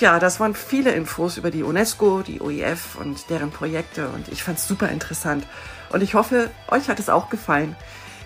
Ja, 0.00 0.18
das 0.20 0.38
waren 0.38 0.54
viele 0.54 0.92
Infos 0.92 1.38
über 1.38 1.50
die 1.50 1.64
UNESCO, 1.64 2.22
die 2.22 2.40
OIF 2.40 2.94
und 2.94 3.30
deren 3.30 3.50
Projekte 3.50 4.08
und 4.08 4.28
ich 4.28 4.44
fand 4.44 4.58
es 4.58 4.68
super 4.68 4.90
interessant. 4.90 5.44
Und 5.90 6.02
ich 6.02 6.14
hoffe, 6.14 6.50
euch 6.68 6.88
hat 6.88 7.00
es 7.00 7.08
auch 7.08 7.30
gefallen. 7.30 7.74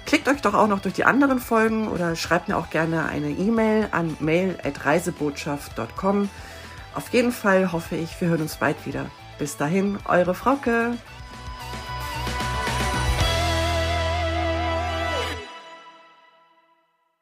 Klickt 0.05 0.29
euch 0.29 0.43
doch 0.43 0.53
auch 0.53 0.67
noch 0.67 0.81
durch 0.81 0.95
die 0.95 1.07
anderen 1.07 1.39
Folgen 1.39 1.89
oder 1.89 2.15
schreibt 2.15 2.49
mir 2.49 2.59
auch 2.59 2.69
gerne 2.69 3.07
eine 3.07 3.31
E-Mail 3.31 3.89
an 3.93 4.15
mail.reisebotschaft.com. 4.21 6.29
Auf 6.95 7.09
jeden 7.11 7.33
Fall 7.33 7.73
hoffe 7.73 7.97
ich, 7.97 8.21
wir 8.21 8.29
hören 8.29 8.43
uns 8.43 8.57
bald 8.57 8.85
wieder. 8.85 9.07
Bis 9.39 9.57
dahin, 9.57 9.99
eure 10.05 10.35
Frauke. 10.35 10.99